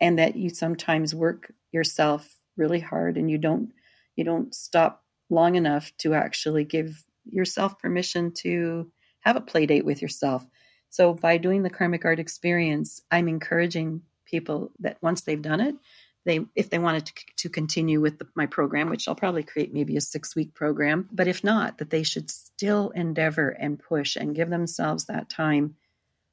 and 0.00 0.18
that 0.18 0.36
you 0.36 0.48
sometimes 0.48 1.14
work 1.14 1.52
yourself 1.70 2.34
really 2.56 2.80
hard 2.80 3.18
and 3.18 3.30
you 3.30 3.36
don't 3.36 3.72
you 4.16 4.24
don't 4.24 4.54
stop 4.54 5.04
long 5.28 5.56
enough 5.56 5.92
to 5.98 6.14
actually 6.14 6.64
give 6.64 7.04
yourself 7.30 7.78
permission 7.78 8.32
to 8.38 8.90
have 9.20 9.36
a 9.36 9.42
play 9.42 9.66
date 9.66 9.84
with 9.84 10.00
yourself. 10.00 10.46
So 10.88 11.12
by 11.12 11.36
doing 11.36 11.62
the 11.62 11.68
karmic 11.68 12.06
art 12.06 12.20
experience, 12.20 13.02
I'm 13.10 13.28
encouraging 13.28 14.00
people 14.24 14.72
that 14.78 14.96
once 15.02 15.20
they've 15.20 15.42
done 15.42 15.60
it, 15.60 15.74
they 16.24 16.40
if 16.54 16.70
they 16.70 16.78
wanted 16.78 17.06
to, 17.06 17.12
to 17.36 17.48
continue 17.48 18.00
with 18.00 18.18
the, 18.18 18.26
my 18.34 18.46
program 18.46 18.88
which 18.90 19.08
i'll 19.08 19.14
probably 19.14 19.42
create 19.42 19.72
maybe 19.72 19.96
a 19.96 20.00
six 20.00 20.34
week 20.34 20.54
program 20.54 21.08
but 21.12 21.28
if 21.28 21.44
not 21.44 21.78
that 21.78 21.90
they 21.90 22.02
should 22.02 22.30
still 22.30 22.90
endeavor 22.90 23.48
and 23.48 23.78
push 23.78 24.16
and 24.16 24.34
give 24.34 24.50
themselves 24.50 25.06
that 25.06 25.28
time 25.28 25.76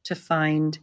to 0.04 0.16
find 0.16 0.80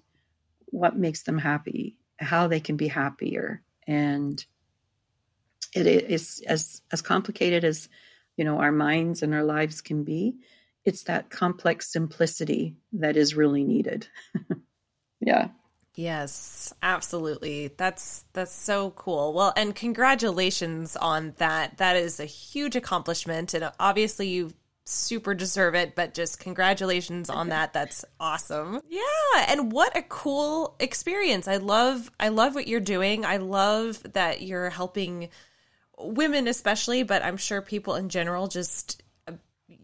what 0.66 0.96
makes 0.96 1.22
them 1.22 1.38
happy 1.38 1.98
how 2.18 2.48
they 2.48 2.60
can 2.60 2.76
be 2.76 2.88
happier. 2.88 3.62
And 3.86 4.44
it 5.74 5.86
is 5.86 6.42
as 6.46 6.82
as 6.90 7.02
complicated 7.02 7.64
as 7.64 7.88
you 8.36 8.44
know 8.44 8.58
our 8.58 8.72
minds 8.72 9.22
and 9.22 9.34
our 9.34 9.44
lives 9.44 9.80
can 9.80 10.04
be 10.04 10.36
it's 10.84 11.04
that 11.04 11.28
complex 11.28 11.92
simplicity 11.92 12.76
that 12.94 13.16
is 13.16 13.34
really 13.34 13.64
needed. 13.64 14.08
Yeah 15.20 15.48
Yes, 15.98 16.72
absolutely. 16.80 17.72
That's 17.76 18.24
that's 18.32 18.54
so 18.54 18.90
cool. 18.90 19.32
Well, 19.32 19.52
and 19.56 19.74
congratulations 19.74 20.94
on 20.94 21.34
that. 21.38 21.78
That 21.78 21.96
is 21.96 22.20
a 22.20 22.24
huge 22.24 22.76
accomplishment 22.76 23.52
and 23.52 23.72
obviously 23.80 24.28
you 24.28 24.52
super 24.84 25.34
deserve 25.34 25.74
it, 25.74 25.96
but 25.96 26.14
just 26.14 26.38
congratulations 26.38 27.28
on 27.28 27.48
that. 27.48 27.72
That's 27.72 28.04
awesome. 28.20 28.80
Yeah, 28.88 29.46
and 29.48 29.72
what 29.72 29.96
a 29.96 30.02
cool 30.02 30.76
experience. 30.78 31.48
I 31.48 31.56
love 31.56 32.12
I 32.20 32.28
love 32.28 32.54
what 32.54 32.68
you're 32.68 32.78
doing. 32.78 33.24
I 33.24 33.38
love 33.38 34.00
that 34.12 34.40
you're 34.40 34.70
helping 34.70 35.30
women 35.98 36.46
especially, 36.46 37.02
but 37.02 37.24
I'm 37.24 37.36
sure 37.36 37.60
people 37.60 37.96
in 37.96 38.08
general 38.08 38.46
just 38.46 39.02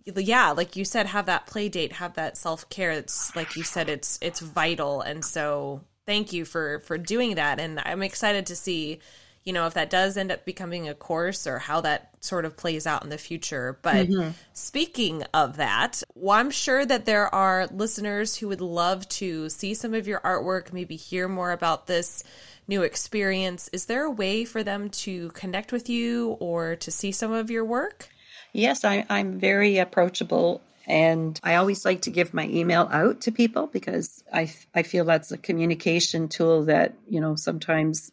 yeah 0.07 0.51
like 0.53 0.77
you 0.77 0.85
said 0.85 1.07
have 1.07 1.27
that 1.27 1.47
play 1.47 1.69
date 1.69 1.93
have 1.93 2.15
that 2.15 2.37
self-care 2.37 2.91
it's 2.91 3.35
like 3.35 3.57
you 3.57 3.63
said 3.63 3.89
it's 3.89 4.19
it's 4.23 4.41
vital 4.41 5.01
and 5.01 5.25
so 5.25 5.83
thank 6.07 6.33
you 6.33 6.45
for 6.45 6.81
for 6.81 6.99
doing 6.99 7.37
that. 7.37 7.61
And 7.61 7.81
i'm 7.85 8.03
excited 8.03 8.47
to 8.47 8.57
see 8.57 9.01
you 9.45 9.53
know 9.53 9.67
if 9.67 9.75
that 9.75 9.91
does 9.91 10.17
end 10.17 10.33
up 10.33 10.45
becoming 10.45 10.89
a 10.89 10.95
course 10.95 11.47
or 11.47 11.59
how 11.59 11.81
that 11.83 12.11
sort 12.21 12.45
of 12.45 12.57
plays 12.57 12.87
out 12.87 13.05
in 13.05 13.11
the 13.11 13.19
future. 13.19 13.79
But 13.83 14.09
mm-hmm. 14.09 14.31
speaking 14.53 15.23
of 15.35 15.57
that 15.57 16.03
well, 16.15 16.39
i'm 16.39 16.51
sure 16.51 16.85
that 16.85 17.05
there 17.05 17.33
are 17.35 17.67
listeners 17.67 18.37
who 18.37 18.49
would 18.49 18.61
love 18.61 19.09
to 19.11 19.49
see 19.51 19.75
some 19.75 19.95
of 19.95 20.07
your 20.07 20.21
artwork 20.21 20.73
maybe 20.73 20.97
hear 20.97 21.29
more 21.29 21.53
about 21.53 21.87
this 21.87 22.25
new 22.67 22.83
experience. 22.83 23.69
Is 23.75 23.85
there 23.87 24.05
a 24.05 24.11
way 24.11 24.47
for 24.47 24.63
them 24.63 24.89
to 24.89 25.29
connect 25.31 25.71
with 25.71 25.91
you 25.91 26.39
or 26.41 26.77
to 26.77 26.91
see 26.91 27.13
some 27.13 27.31
of 27.31 27.51
your 27.51 27.65
work? 27.65 28.09
Yes 28.53 28.85
I, 28.85 29.05
i'm 29.11 29.39
very 29.39 29.79
approachable 29.79 30.63
and 30.87 31.41
I 31.43 31.55
always 31.55 31.85
like 31.85 32.03
to 32.03 32.11
give 32.11 32.35
my 32.35 32.47
email 32.47 32.89
out 32.91 33.23
to 33.23 33.33
people 33.33 33.67
because 33.67 34.23
I, 34.33 34.53
I 34.75 34.83
feel 34.83 35.05
that's 35.05 35.33
a 35.33 35.39
communication 35.39 36.29
tool 36.29 36.65
that, 36.67 36.95
you 37.09 37.21
know, 37.21 37.37
sometimes 37.37 38.13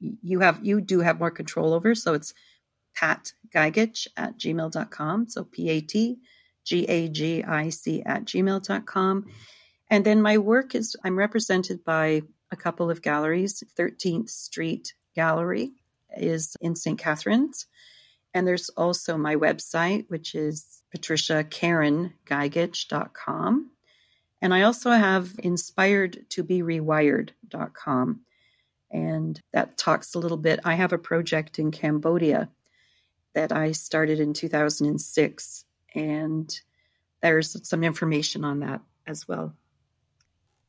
you 0.00 0.40
have, 0.40 0.60
you 0.62 0.80
do 0.80 1.00
have 1.00 1.18
more 1.18 1.30
control 1.30 1.72
over. 1.72 1.94
So 1.94 2.12
it's 2.14 2.34
Pat 2.94 3.32
Gagic 3.54 4.08
at 4.16 4.38
gmail.com. 4.38 5.28
So 5.28 5.44
P 5.44 5.70
A 5.70 5.80
T 5.80 6.18
G 6.64 6.84
A 6.84 7.08
G 7.08 7.44
I 7.44 7.70
C 7.70 8.02
at 8.02 8.26
gmail.com. 8.26 9.26
And 9.88 10.04
then 10.04 10.20
my 10.20 10.38
work 10.38 10.74
is, 10.74 10.96
I'm 11.02 11.18
represented 11.18 11.82
by 11.84 12.22
a 12.50 12.56
couple 12.56 12.90
of 12.90 13.00
galleries. 13.00 13.62
13th 13.78 14.28
Street 14.28 14.94
Gallery 15.14 15.72
is 16.16 16.56
in 16.60 16.76
St. 16.76 16.98
Catharines. 16.98 17.66
And 18.34 18.46
there's 18.46 18.68
also 18.70 19.16
my 19.16 19.36
website, 19.36 20.06
which 20.08 20.34
is 20.34 20.81
patriciakarengagic.com. 20.94 23.70
And 24.40 24.52
I 24.52 24.62
also 24.62 24.90
have 24.90 25.30
inspired 25.38 26.28
to 26.30 26.42
be 26.42 26.62
rewired.com. 26.62 28.20
And 28.90 29.40
that 29.52 29.78
talks 29.78 30.14
a 30.14 30.18
little 30.18 30.36
bit. 30.36 30.60
I 30.64 30.74
have 30.74 30.92
a 30.92 30.98
project 30.98 31.58
in 31.58 31.70
Cambodia 31.70 32.50
that 33.34 33.52
I 33.52 33.72
started 33.72 34.20
in 34.20 34.34
2006. 34.34 35.64
And 35.94 36.60
there's 37.22 37.56
some 37.68 37.84
information 37.84 38.44
on 38.44 38.60
that 38.60 38.82
as 39.06 39.26
well. 39.26 39.54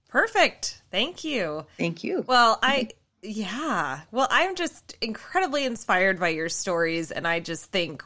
Perfect. 0.07 0.81
Thank 0.91 1.23
you. 1.23 1.65
Thank 1.77 2.03
you. 2.03 2.23
Well, 2.27 2.59
I, 2.61 2.89
mm-hmm. 3.23 3.25
yeah. 3.41 4.01
Well, 4.11 4.27
I'm 4.29 4.55
just 4.55 4.95
incredibly 5.01 5.65
inspired 5.65 6.19
by 6.19 6.29
your 6.29 6.49
stories. 6.49 7.11
And 7.11 7.27
I 7.27 7.39
just 7.39 7.71
think, 7.71 8.03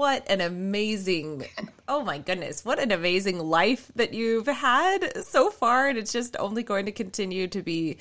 what 0.00 0.30
an 0.30 0.40
amazing, 0.40 1.44
oh 1.86 2.02
my 2.02 2.16
goodness, 2.16 2.64
what 2.64 2.78
an 2.78 2.90
amazing 2.90 3.38
life 3.38 3.92
that 3.96 4.14
you've 4.14 4.46
had 4.46 5.26
so 5.26 5.50
far. 5.50 5.88
And 5.88 5.98
it's 5.98 6.10
just 6.10 6.38
only 6.38 6.62
going 6.62 6.86
to 6.86 6.92
continue 6.92 7.46
to 7.48 7.60
be, 7.60 7.98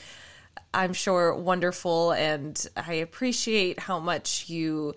I'm 0.74 0.94
sure, 0.94 1.36
wonderful. 1.36 2.14
And 2.14 2.58
I 2.78 2.94
appreciate 2.94 3.80
how 3.80 4.00
much 4.00 4.50
you 4.50 4.96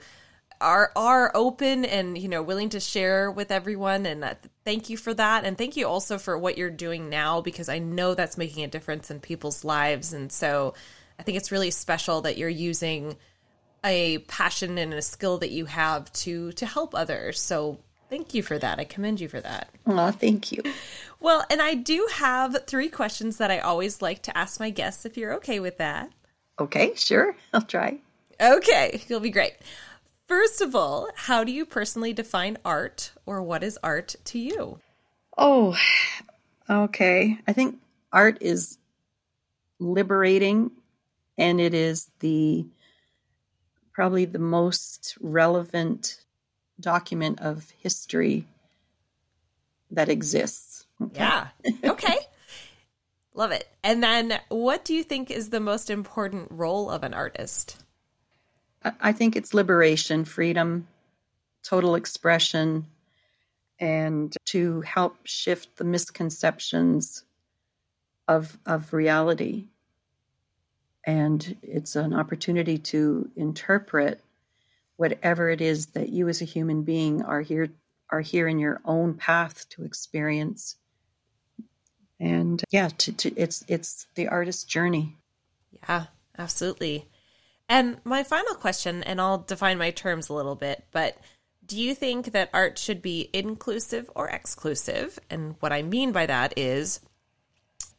are 0.61 0.92
are 0.94 1.32
open 1.34 1.84
and 1.84 2.16
you 2.16 2.28
know 2.28 2.40
willing 2.40 2.68
to 2.68 2.78
share 2.78 3.32
with 3.32 3.50
everyone 3.50 4.07
and 4.07 4.22
that, 4.22 4.46
thank 4.64 4.88
you 4.88 4.96
for 4.96 5.12
that 5.12 5.44
and 5.44 5.59
thank 5.59 5.76
you 5.76 5.88
also 5.88 6.18
for 6.18 6.38
what 6.38 6.57
you're 6.57 6.70
doing 6.70 7.09
now 7.09 7.40
because 7.40 7.68
I 7.68 7.80
know 7.80 8.14
that's 8.14 8.38
making 8.38 8.62
a 8.62 8.68
difference 8.68 9.11
in 9.11 9.18
people's 9.18 9.64
lives 9.64 10.12
and 10.12 10.30
so 10.30 10.74
I 11.18 11.24
think 11.24 11.36
it's 11.36 11.50
really 11.50 11.72
special 11.72 12.20
that 12.20 12.38
you're 12.38 12.48
using 12.48 13.16
a 13.85 14.18
passion 14.18 14.78
and 14.78 14.93
a 14.95 15.03
skill 15.03 15.39
that 15.39 15.51
you 15.51 15.64
have 15.66 16.12
to 16.12 16.53
to 16.53 16.66
help 16.66 16.95
others 16.95 17.41
so 17.41 17.78
thank 18.11 18.35
you 18.35 18.43
for 18.43 18.59
that 18.59 18.78
I 18.78 18.85
commend 18.85 19.20
you 19.20 19.28
for 19.28 19.41
that 19.41 19.68
Oh, 19.87 20.11
thank 20.11 20.53
you. 20.53 20.62
well 21.20 21.45
and 21.51 21.61
I 21.62 21.74
do 21.74 22.09
have 22.14 22.57
three 22.66 22.89
questions 22.89 23.39
that 23.39 23.51
I 23.51 23.59
always 23.59 24.01
like 24.03 24.22
to 24.22 24.37
ask 24.39 24.61
my 24.61 24.70
guests 24.70 25.05
if 25.05 25.16
you're 25.16 25.35
okay 25.35 25.59
with 25.61 25.78
that 25.78 26.11
Okay, 26.61 26.93
sure. 26.95 27.35
I'll 27.55 27.62
try. 27.62 27.99
Okay, 28.41 29.03
you'll 29.09 29.20
be 29.20 29.30
great. 29.30 29.55
First 30.28 30.61
of 30.61 30.74
all, 30.76 31.09
how 31.16 31.45
do 31.45 31.51
you 31.51 31.64
personally 31.64 32.12
define 32.12 32.59
art 32.64 33.12
or 33.26 33.43
what 33.43 33.64
is 33.64 33.78
art 33.83 34.14
to 34.26 34.39
you? 34.39 34.78
Oh, 35.37 35.76
okay. 36.68 37.39
I 37.49 37.53
think 37.55 37.78
art 38.12 38.39
is 38.43 38.78
liberating 39.80 40.70
and 41.39 41.61
it 41.61 41.74
is 41.74 42.11
the 42.20 42.66
probably 43.93 44.24
the 44.24 44.38
most 44.38 45.16
relevant 45.20 46.20
document 46.80 47.40
of 47.40 47.70
history 47.78 48.47
that 49.90 50.09
exists. 50.09 50.86
Okay. 51.01 51.16
Yeah. 51.20 51.49
Okay. 51.84 52.16
Love 53.34 53.51
it. 53.51 53.66
And 53.82 54.03
then 54.03 54.38
what 54.49 54.84
do 54.84 54.95
you 54.95 55.03
think 55.03 55.30
is 55.30 55.49
the 55.49 55.61
most 55.61 55.88
important 55.88 56.49
role 56.51 56.90
of 56.90 57.03
an 57.03 57.14
artist? 57.14 57.76
I- 58.84 58.93
I 59.01 59.12
think 59.12 59.36
it's 59.36 59.55
liberation, 59.55 60.24
freedom, 60.26 60.86
total 61.62 61.95
expression, 61.95 62.86
and 63.78 64.36
to 64.47 64.82
help 64.82 65.16
shift 65.24 65.76
the 65.76 65.84
misconceptions 65.84 67.24
of 68.28 68.59
of 68.66 68.93
reality. 68.93 69.68
And 71.05 71.57
it's 71.62 71.96
an 71.96 72.14
opportunity 72.14 72.78
to 72.78 73.30
interpret 73.36 74.20
whatever 74.96 75.50
it 75.50 75.61
is 75.61 75.86
that 75.86 76.11
you 76.11 76.28
as 76.28 76.42
a 76.42 76.46
human 76.46 76.82
being 76.82 77.22
are 77.22 77.40
here 77.40 77.68
are 78.11 78.20
here 78.20 78.46
in 78.46 78.59
your 78.59 78.80
own 78.84 79.14
path 79.14 79.68
to 79.70 79.84
experience. 79.84 80.76
And 82.20 82.62
yeah, 82.70 82.88
to, 82.98 83.12
to, 83.12 83.34
it's 83.36 83.64
it's 83.66 84.07
the 84.14 84.28
artist's 84.28 84.64
journey. 84.64 85.16
Yeah, 85.72 86.05
absolutely. 86.38 87.09
And 87.68 87.96
my 88.05 88.22
final 88.22 88.55
question, 88.55 89.03
and 89.03 89.20
I'll 89.20 89.38
define 89.38 89.78
my 89.78 89.90
terms 89.90 90.28
a 90.28 90.34
little 90.34 90.55
bit, 90.55 90.84
but 90.92 91.16
do 91.64 91.80
you 91.80 91.94
think 91.94 92.32
that 92.32 92.50
art 92.53 92.78
should 92.78 93.00
be 93.00 93.30
inclusive 93.32 94.11
or 94.14 94.28
exclusive? 94.28 95.18
And 95.30 95.57
what 95.61 95.72
I 95.72 95.82
mean 95.82 96.12
by 96.12 96.26
that 96.26 96.53
is 96.57 97.00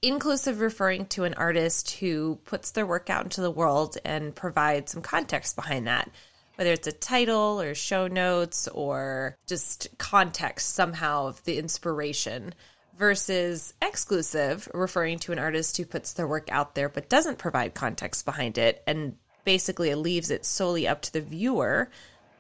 inclusive 0.04 0.60
referring 0.60 1.06
to 1.08 1.24
an 1.24 1.34
artist 1.36 1.92
who 1.92 2.38
puts 2.46 2.72
their 2.72 2.86
work 2.86 3.10
out 3.10 3.24
into 3.24 3.42
the 3.42 3.50
world 3.50 3.98
and 4.04 4.36
provides 4.36 4.92
some 4.92 5.02
context 5.02 5.56
behind 5.56 5.88
that, 5.88 6.12
whether 6.56 6.74
it's 6.74 6.88
a 6.88 6.92
title 6.92 7.62
or 7.62 7.74
show 7.74 8.08
notes 8.08 8.68
or 8.68 9.38
just 9.48 9.88
context 9.98 10.76
somehow 10.76 11.28
of 11.28 11.44
the 11.46 11.58
inspiration. 11.58 12.54
Versus 12.96 13.74
exclusive, 13.82 14.70
referring 14.72 15.18
to 15.20 15.32
an 15.32 15.40
artist 15.40 15.78
who 15.78 15.86
puts 15.86 16.14
their 16.14 16.28
work 16.28 16.48
out 16.52 16.76
there 16.76 16.90
but 16.90 17.10
doesn't 17.10 17.40
provide 17.40 17.74
context 17.74 18.24
behind 18.24 18.60
it 18.60 18.84
and 18.86 19.16
basically 19.46 19.90
it 19.90 19.98
leaves 19.98 20.30
it 20.30 20.46
solely 20.46 20.88
up 20.88 21.02
to 21.02 21.14
the 21.14 21.22
viewer 21.22 21.90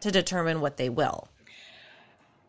to 0.02 0.12
determine 0.12 0.62
what 0.62 0.78
they 0.78 0.90
will. 0.90 1.28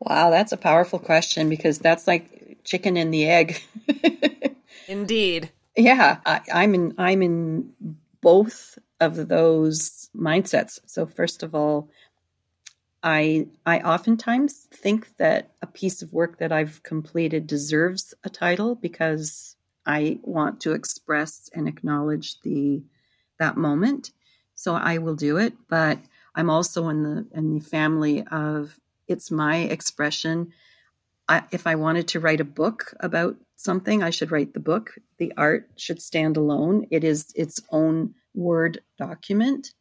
Wow, 0.00 0.28
that's 0.28 0.52
a 0.52 0.58
powerful 0.58 0.98
question 0.98 1.48
because 1.48 1.78
that's 1.78 2.06
like 2.06 2.43
chicken 2.62 2.96
and 2.96 3.12
the 3.12 3.28
egg. 3.28 3.60
Indeed. 4.88 5.50
yeah, 5.76 6.18
I, 6.24 6.40
I'm 6.52 6.74
in 6.74 6.94
I'm 6.98 7.22
in 7.22 7.72
both 8.20 8.78
of 9.00 9.28
those 9.28 10.08
mindsets. 10.16 10.78
So 10.86 11.06
first 11.06 11.42
of 11.42 11.54
all, 11.54 11.88
I 13.02 13.48
I 13.66 13.80
oftentimes 13.80 14.68
think 14.72 15.16
that 15.18 15.50
a 15.62 15.66
piece 15.66 16.02
of 16.02 16.12
work 16.12 16.38
that 16.38 16.52
I've 16.52 16.82
completed 16.82 17.46
deserves 17.46 18.14
a 18.24 18.30
title 18.30 18.74
because 18.74 19.56
I 19.86 20.18
want 20.22 20.60
to 20.62 20.72
express 20.72 21.50
and 21.54 21.68
acknowledge 21.68 22.40
the 22.40 22.82
that 23.38 23.56
moment. 23.56 24.10
So 24.54 24.74
I 24.74 24.98
will 24.98 25.16
do 25.16 25.36
it, 25.36 25.52
but 25.68 25.98
I'm 26.34 26.50
also 26.50 26.88
in 26.88 27.02
the 27.02 27.26
in 27.34 27.54
the 27.54 27.60
family 27.60 28.24
of 28.30 28.78
it's 29.06 29.30
my 29.30 29.56
expression. 29.56 30.52
I, 31.28 31.42
if 31.52 31.66
I 31.66 31.74
wanted 31.76 32.08
to 32.08 32.20
write 32.20 32.40
a 32.40 32.44
book 32.44 32.94
about 33.00 33.36
something, 33.56 34.02
I 34.02 34.10
should 34.10 34.30
write 34.30 34.52
the 34.54 34.60
book. 34.60 34.92
The 35.18 35.32
art 35.36 35.70
should 35.76 36.02
stand 36.02 36.36
alone. 36.36 36.86
It 36.90 37.04
is 37.04 37.32
its 37.34 37.60
own 37.70 38.14
word 38.34 38.80
document, 38.98 39.72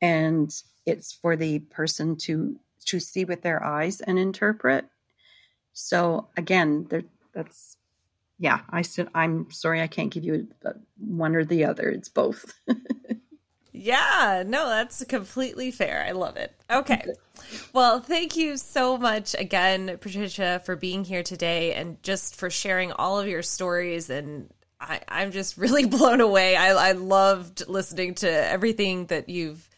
and 0.00 0.50
it's 0.86 1.12
for 1.12 1.36
the 1.36 1.60
person 1.60 2.16
to 2.16 2.58
to 2.86 3.00
see 3.00 3.24
with 3.24 3.42
their 3.42 3.62
eyes 3.64 4.00
and 4.00 4.18
interpret. 4.18 4.86
So 5.72 6.28
again, 6.36 6.86
there, 6.88 7.02
that's 7.34 7.76
yeah. 8.38 8.60
I 8.70 8.82
said 8.82 9.08
I'm 9.14 9.50
sorry, 9.50 9.82
I 9.82 9.88
can't 9.88 10.12
give 10.12 10.24
you 10.24 10.48
uh, 10.64 10.72
one 10.98 11.36
or 11.36 11.44
the 11.44 11.64
other. 11.64 11.90
It's 11.90 12.08
both. 12.08 12.54
Yeah, 13.76 14.42
no, 14.46 14.68
that's 14.68 15.04
completely 15.04 15.70
fair. 15.70 16.04
I 16.06 16.12
love 16.12 16.36
it. 16.36 16.54
Okay. 16.70 17.04
Well, 17.74 18.00
thank 18.00 18.36
you 18.36 18.56
so 18.56 18.96
much 18.96 19.34
again, 19.38 19.98
Patricia, 20.00 20.62
for 20.64 20.76
being 20.76 21.04
here 21.04 21.22
today 21.22 21.74
and 21.74 22.02
just 22.02 22.36
for 22.36 22.48
sharing 22.48 22.92
all 22.92 23.20
of 23.20 23.28
your 23.28 23.42
stories. 23.42 24.08
And 24.08 24.48
I, 24.80 25.00
I'm 25.08 25.30
just 25.30 25.58
really 25.58 25.84
blown 25.84 26.22
away. 26.22 26.56
I, 26.56 26.70
I 26.70 26.92
loved 26.92 27.68
listening 27.68 28.14
to 28.16 28.30
everything 28.30 29.06
that 29.06 29.28
you've 29.28 29.68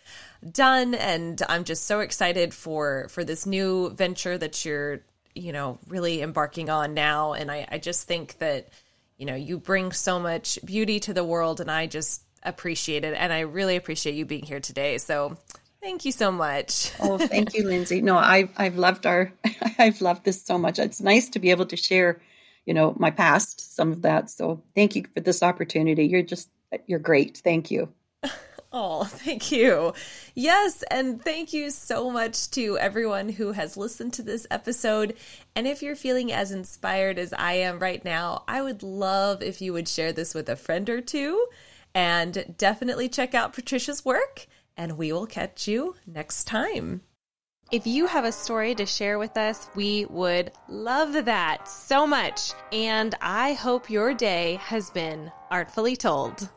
done, 0.49 0.95
and 0.95 1.43
I'm 1.49 1.65
just 1.65 1.85
so 1.87 1.99
excited 1.99 2.55
for 2.55 3.09
for 3.11 3.25
this 3.25 3.45
new 3.45 3.91
venture 3.91 4.39
that 4.39 4.65
you're, 4.65 5.01
you 5.35 5.53
know, 5.53 5.81
really 5.89 6.23
embarking 6.23 6.71
on 6.71 6.95
now. 6.95 7.33
And 7.33 7.51
I, 7.51 7.67
I 7.69 7.79
just 7.79 8.07
think 8.07 8.39
that, 8.39 8.69
you 9.17 9.27
know, 9.27 9.35
you 9.35 9.59
bring 9.59 9.91
so 9.91 10.21
much 10.21 10.61
beauty 10.65 11.01
to 11.01 11.13
the 11.13 11.25
world, 11.25 11.61
and 11.61 11.69
I 11.69 11.89
just 11.89 12.23
appreciate 12.49 13.05
it. 13.05 13.15
And 13.17 13.33
I 13.33 13.41
really 13.41 13.77
appreciate 13.77 14.15
you 14.15 14.25
being 14.25 14.45
here 14.45 14.61
today. 14.61 14.99
So 14.99 15.37
thank 15.83 16.05
you 16.05 16.13
so 16.13 16.31
much. 16.31 16.93
oh, 17.01 17.19
thank 17.19 17.55
you, 17.55 17.65
Lindsay. 17.65 18.01
No, 18.01 18.17
I've 18.17 18.51
I've 18.57 18.77
loved 18.77 19.07
our 19.07 19.33
I've 19.79 20.01
loved 20.01 20.25
this 20.25 20.43
so 20.43 20.59
much. 20.59 20.79
It's 20.79 21.01
nice 21.01 21.29
to 21.31 21.39
be 21.39 21.51
able 21.51 21.67
to 21.67 21.77
share, 21.77 22.21
you 22.67 22.75
know, 22.75 22.95
my 22.99 23.11
past, 23.11 23.75
some 23.75 23.93
of 23.93 24.03
that. 24.03 24.31
So 24.31 24.63
thank 24.75 24.97
you 24.97 25.05
for 25.15 25.21
this 25.21 25.43
opportunity. 25.43 26.07
You're 26.07 26.23
just 26.23 26.51
you're 26.87 26.99
great. 26.99 27.39
Thank 27.39 27.71
you. 27.71 27.93
Oh, 28.71 29.05
thank 29.05 29.51
you. 29.51 29.95
Yes, 30.35 30.85
and 30.91 31.23
thank 31.23 31.55
you 31.55 31.71
so 31.71 32.11
much 32.11 32.51
to 32.51 32.77
everyone 32.77 33.31
who 33.31 33.53
has 33.53 33.79
listened 33.79 34.13
to 34.15 34.23
this 34.23 34.47
episode. 34.51 35.17
And 35.57 35.67
if 35.67 35.83
you're 35.83 35.97
feeling 35.97 36.33
as 36.33 36.53
inspired 36.53 37.19
as 37.19 37.33
I 37.33 37.55
am 37.55 37.79
right 37.79 38.05
now, 38.05 38.45
I 38.47 38.61
would 38.61 38.83
love 38.83 39.43
if 39.43 39.63
you 39.63 39.73
would 39.73 39.89
share 39.89 40.13
this 40.13 40.35
with 40.35 40.51
a 40.51 40.57
friend 40.57 40.91
or 40.91 41.01
two. 41.01 41.47
And 41.99 42.55
definitely 42.57 43.09
check 43.09 43.35
out 43.35 43.55
Patricia's 43.55 44.05
work, 44.05 44.47
and 44.77 44.97
we 44.97 45.13
will 45.13 45.27
catch 45.27 45.67
you 45.67 45.97
next 46.07 46.45
time. 46.45 47.01
If 47.73 47.89
you 47.89 48.07
have 48.07 48.25
a 48.25 48.31
story 48.31 48.77
to 48.77 48.87
share 48.87 49.19
with 49.19 49.37
us, 49.37 49.69
we 49.75 50.05
would 50.05 50.53
love 50.69 51.25
that 51.25 51.67
so 51.67 52.07
much. 52.07 52.53
And 52.71 53.17
I 53.21 53.55
hope 53.55 53.91
your 53.91 54.15
day 54.15 54.61
has 54.63 54.91
been 54.91 55.33
artfully 55.51 55.97
told. 55.97 56.49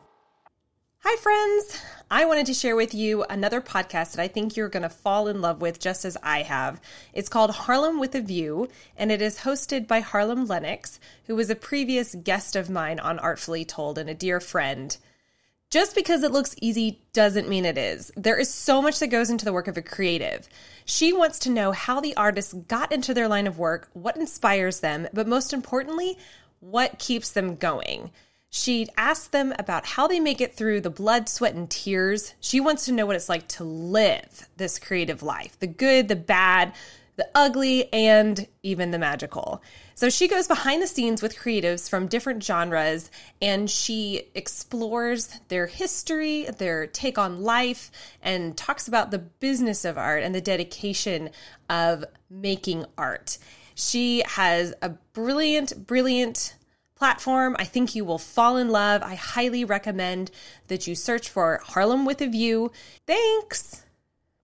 Hi, 1.00 1.16
friends. 1.16 1.82
I 2.08 2.24
wanted 2.26 2.46
to 2.46 2.54
share 2.54 2.76
with 2.76 2.94
you 2.94 3.24
another 3.24 3.60
podcast 3.60 4.12
that 4.12 4.22
I 4.22 4.28
think 4.28 4.56
you're 4.56 4.68
going 4.68 4.84
to 4.84 4.88
fall 4.88 5.26
in 5.26 5.40
love 5.40 5.60
with 5.60 5.80
just 5.80 6.04
as 6.04 6.16
I 6.22 6.42
have. 6.42 6.80
It's 7.14 7.28
called 7.28 7.50
Harlem 7.50 7.98
with 7.98 8.14
a 8.14 8.20
View, 8.20 8.68
and 8.96 9.10
it 9.10 9.20
is 9.20 9.40
hosted 9.40 9.88
by 9.88 9.98
Harlem 9.98 10.46
Lennox, 10.46 11.00
who 11.26 11.34
was 11.34 11.50
a 11.50 11.56
previous 11.56 12.14
guest 12.14 12.54
of 12.54 12.70
mine 12.70 13.00
on 13.00 13.18
Artfully 13.18 13.64
Told 13.64 13.98
and 13.98 14.08
a 14.08 14.14
dear 14.14 14.38
friend. 14.38 14.96
Just 15.72 15.94
because 15.94 16.22
it 16.22 16.32
looks 16.32 16.54
easy 16.60 17.00
doesn't 17.14 17.48
mean 17.48 17.64
it 17.64 17.78
is. 17.78 18.12
There 18.14 18.38
is 18.38 18.52
so 18.52 18.82
much 18.82 18.98
that 18.98 19.06
goes 19.06 19.30
into 19.30 19.46
the 19.46 19.54
work 19.54 19.68
of 19.68 19.78
a 19.78 19.82
creative. 19.82 20.46
She 20.84 21.14
wants 21.14 21.38
to 21.40 21.50
know 21.50 21.72
how 21.72 21.98
the 21.98 22.14
artists 22.14 22.52
got 22.52 22.92
into 22.92 23.14
their 23.14 23.26
line 23.26 23.46
of 23.46 23.58
work, 23.58 23.88
what 23.94 24.18
inspires 24.18 24.80
them, 24.80 25.08
but 25.14 25.26
most 25.26 25.54
importantly, 25.54 26.18
what 26.60 26.98
keeps 26.98 27.30
them 27.30 27.56
going. 27.56 28.10
She 28.50 28.86
asks 28.98 29.28
them 29.28 29.54
about 29.58 29.86
how 29.86 30.06
they 30.06 30.20
make 30.20 30.42
it 30.42 30.54
through 30.54 30.82
the 30.82 30.90
blood, 30.90 31.26
sweat, 31.26 31.54
and 31.54 31.70
tears. 31.70 32.34
She 32.40 32.60
wants 32.60 32.84
to 32.84 32.92
know 32.92 33.06
what 33.06 33.16
it's 33.16 33.30
like 33.30 33.48
to 33.48 33.64
live 33.64 34.46
this 34.58 34.78
creative 34.78 35.22
life 35.22 35.58
the 35.58 35.66
good, 35.66 36.06
the 36.06 36.16
bad, 36.16 36.74
the 37.16 37.30
ugly, 37.34 37.90
and 37.94 38.46
even 38.62 38.90
the 38.90 38.98
magical. 38.98 39.62
So 39.94 40.08
she 40.10 40.28
goes 40.28 40.46
behind 40.46 40.82
the 40.82 40.86
scenes 40.86 41.22
with 41.22 41.36
creatives 41.36 41.88
from 41.88 42.06
different 42.06 42.42
genres 42.42 43.10
and 43.40 43.70
she 43.70 44.22
explores 44.34 45.38
their 45.48 45.66
history, 45.66 46.46
their 46.58 46.86
take 46.86 47.18
on 47.18 47.42
life, 47.42 47.90
and 48.22 48.56
talks 48.56 48.88
about 48.88 49.10
the 49.10 49.18
business 49.18 49.84
of 49.84 49.98
art 49.98 50.22
and 50.22 50.34
the 50.34 50.40
dedication 50.40 51.30
of 51.68 52.04
making 52.30 52.86
art. 52.96 53.38
She 53.74 54.22
has 54.26 54.74
a 54.82 54.90
brilliant, 55.12 55.86
brilliant 55.86 56.56
platform. 56.96 57.56
I 57.58 57.64
think 57.64 57.94
you 57.94 58.04
will 58.04 58.18
fall 58.18 58.56
in 58.56 58.68
love. 58.68 59.02
I 59.02 59.16
highly 59.16 59.64
recommend 59.64 60.30
that 60.68 60.86
you 60.86 60.94
search 60.94 61.28
for 61.28 61.60
Harlem 61.64 62.04
with 62.04 62.20
a 62.20 62.28
View. 62.28 62.70
Thanks. 63.06 63.81